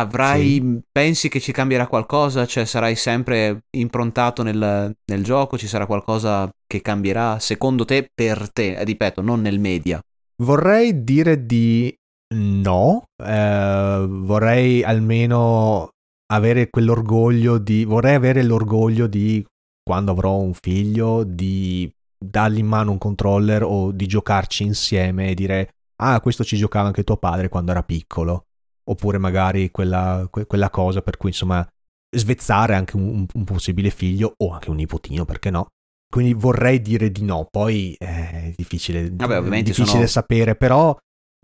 [0.00, 0.80] avrai, sì.
[0.90, 2.46] pensi che ci cambierà qualcosa?
[2.46, 5.58] Cioè sarai sempre improntato nel, nel, gioco?
[5.58, 8.74] Ci sarà qualcosa che cambierà secondo te per te?
[8.76, 10.00] Eh, ripeto, non nel media.
[10.42, 11.94] Vorrei dire di
[12.34, 15.90] no, eh, vorrei almeno
[16.32, 17.84] avere quell'orgoglio di...
[17.84, 19.44] vorrei avere l'orgoglio di
[19.82, 25.34] quando avrò un figlio di dargli in mano un controller o di giocarci insieme e
[25.34, 28.46] dire ah questo ci giocava anche tuo padre quando era piccolo
[28.92, 31.66] oppure magari quella, quella cosa per cui insomma
[32.14, 35.68] svezzare anche un, un, possibile figlio o anche un nipotino, perché no?
[36.12, 40.06] Quindi vorrei dire di no, poi è difficile, Vabbè, difficile sono...
[40.06, 40.94] sapere, però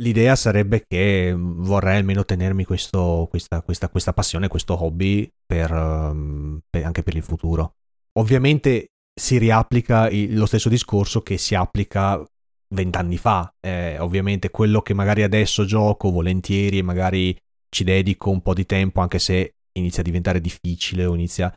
[0.03, 6.61] l'idea sarebbe che vorrei almeno tenermi questo, questa, questa, questa, passione, questo hobby per, um,
[6.69, 7.77] per, anche per il futuro.
[8.19, 8.89] Ovviamente
[9.19, 12.23] si riapplica il, lo stesso discorso che si applica
[12.69, 13.53] vent'anni fa.
[13.61, 17.37] Eh, ovviamente quello che magari adesso gioco volentieri e magari
[17.69, 21.53] ci dedico un po' di tempo, anche se inizia a diventare difficile o inizia,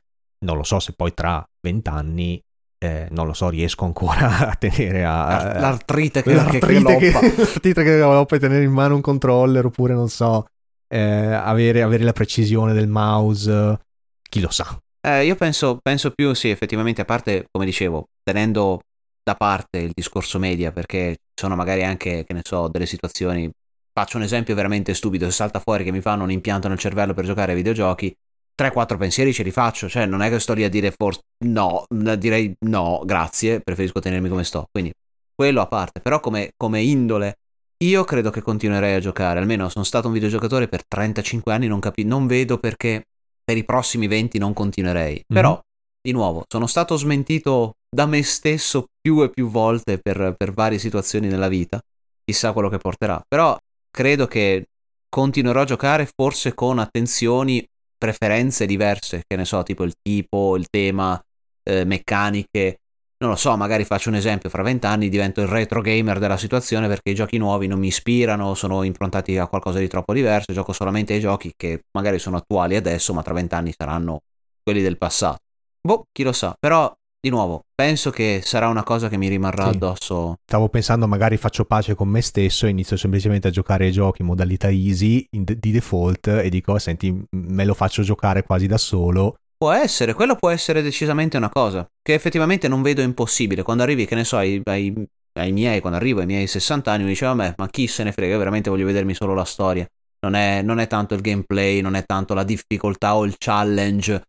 [0.45, 2.41] non lo so se poi tra vent'anni,
[2.77, 5.59] eh, non lo so, riesco ancora a tenere a...
[5.59, 9.93] L'artrite che, l'artrite che, che, l'artrite che galoppa e tenere in mano un controller oppure
[9.93, 10.45] non so,
[10.87, 13.79] eh, avere, avere, la precisione del mouse,
[14.27, 14.77] chi lo sa.
[14.99, 18.81] Eh, io penso, penso più, sì, effettivamente, a parte, come dicevo, tenendo
[19.23, 23.49] da parte il discorso media perché sono magari anche, che ne so, delle situazioni.
[23.93, 27.13] Faccio un esempio veramente stupido, se salta fuori che mi fanno un impianto nel cervello
[27.13, 28.15] per giocare ai videogiochi,
[28.55, 31.85] 3-4 pensieri ce li faccio, cioè non è che sto lì a dire forse no,
[31.89, 34.67] direi no, grazie, preferisco tenermi come sto.
[34.71, 34.93] Quindi
[35.35, 37.35] quello a parte, però come, come indole
[37.83, 41.79] io credo che continuerei a giocare, almeno sono stato un videogiocatore per 35 anni, non,
[41.79, 43.07] capi- non vedo perché
[43.43, 45.13] per i prossimi 20 non continuerei.
[45.13, 45.23] Mm-hmm.
[45.33, 45.59] Però,
[45.99, 50.77] di nuovo, sono stato smentito da me stesso più e più volte per, per varie
[50.77, 51.81] situazioni nella vita.
[52.23, 53.21] Chissà quello che porterà.
[53.27, 53.57] Però
[53.89, 54.67] credo che
[55.09, 57.67] continuerò a giocare forse con attenzioni,
[57.97, 61.21] preferenze diverse, che ne so, tipo il tipo, il tema,
[61.63, 62.77] eh, meccaniche.
[63.17, 66.87] Non lo so, magari faccio un esempio, fra vent'anni divento il retro gamer della situazione
[66.87, 70.73] perché i giochi nuovi non mi ispirano, sono improntati a qualcosa di troppo diverso, gioco
[70.73, 74.21] solamente ai giochi che magari sono attuali adesso, ma tra vent'anni saranno
[74.63, 75.39] quelli del passato.
[75.81, 76.91] Boh, chi lo sa, però
[77.23, 79.75] di nuovo, penso che sarà una cosa che mi rimarrà sì.
[79.75, 80.37] addosso.
[80.43, 84.23] Stavo pensando, magari faccio pace con me stesso e inizio semplicemente a giocare ai giochi
[84.23, 88.79] in modalità easy de- di default e dico, senti, me lo faccio giocare quasi da
[88.79, 89.35] solo.
[89.55, 93.61] Può essere, quello può essere decisamente una cosa che effettivamente non vedo impossibile.
[93.61, 94.91] Quando arrivi, che ne so, ai, ai,
[95.33, 98.11] ai miei, quando arrivo ai miei 60 anni, mi diceva, vabbè, ma chi se ne
[98.11, 99.85] frega, io veramente voglio vedermi solo la storia.
[100.21, 104.23] Non è, non è tanto il gameplay, non è tanto la difficoltà o il challenge,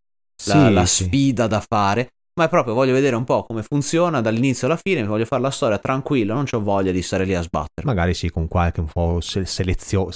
[0.45, 1.49] la, sì, la sfida sì.
[1.49, 5.27] da fare ma è proprio voglio vedere un po' come funziona dall'inizio alla fine, voglio
[5.27, 7.87] fare la storia tranquillo, non ho voglia di stare lì a sbattere.
[7.87, 10.09] Magari sì, con qualche un po', selezio-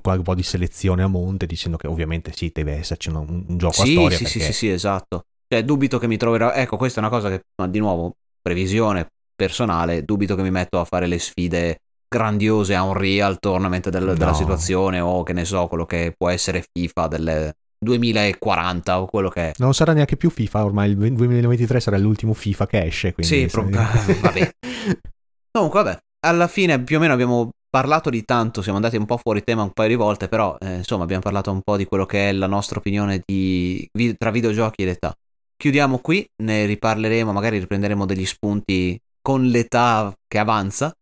[0.00, 3.74] qualche po' di selezione a monte, dicendo che ovviamente sì, deve esserci un, un gioco
[3.74, 4.16] sì, a storia.
[4.16, 4.38] Sì, perché...
[4.38, 5.24] sì, sì, sì, esatto.
[5.46, 6.52] Cioè, dubito che mi troverò...
[6.52, 10.84] Ecco, questa è una cosa che, di nuovo, previsione personale, dubito che mi metto a
[10.84, 14.14] fare le sfide grandiose a un real tournament del, no.
[14.14, 19.28] della situazione o che ne so, quello che può essere FIFA delle, 2040 o quello
[19.30, 19.52] che è.
[19.56, 23.14] Non sarà neanche più FIFA, ormai il 2023 sarà l'ultimo FIFA che esce.
[23.18, 24.50] Sì, pro- vabbè.
[25.50, 29.16] Comunque, vabbè, alla fine più o meno abbiamo parlato di tanto, siamo andati un po'
[29.16, 32.04] fuori tema un paio di volte, però eh, insomma abbiamo parlato un po' di quello
[32.04, 35.14] che è la nostra opinione di, tra videogiochi ed età.
[35.56, 40.92] Chiudiamo qui, ne riparleremo, magari riprenderemo degli spunti con l'età che avanza.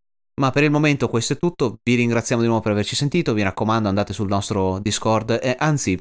[0.41, 3.43] Ma per il momento questo è tutto, vi ringraziamo di nuovo per averci sentito, vi
[3.43, 5.99] raccomando andate sul nostro Discord, eh, anzi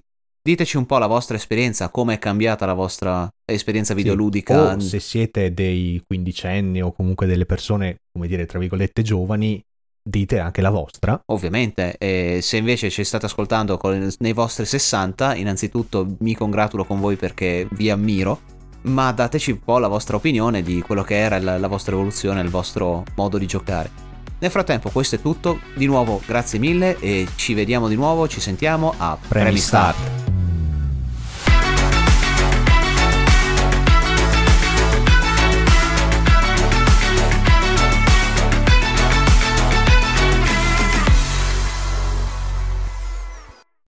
[0.47, 4.79] diteci un po' la vostra esperienza, come è cambiata la vostra esperienza videoludica.
[4.79, 9.61] Sì, o se siete dei quindicenni o comunque delle persone, come dire, tra virgolette, giovani,
[10.01, 11.19] dite anche la vostra.
[11.25, 17.01] Ovviamente, e se invece ci state ascoltando con, nei vostri 60, innanzitutto mi congratulo con
[17.01, 18.39] voi perché vi ammiro,
[18.83, 22.39] ma dateci un po' la vostra opinione di quello che era la, la vostra evoluzione,
[22.39, 24.05] il vostro modo di giocare.
[24.39, 28.39] Nel frattempo questo è tutto, di nuovo grazie mille e ci vediamo di nuovo, ci
[28.39, 30.16] sentiamo a Premi Start.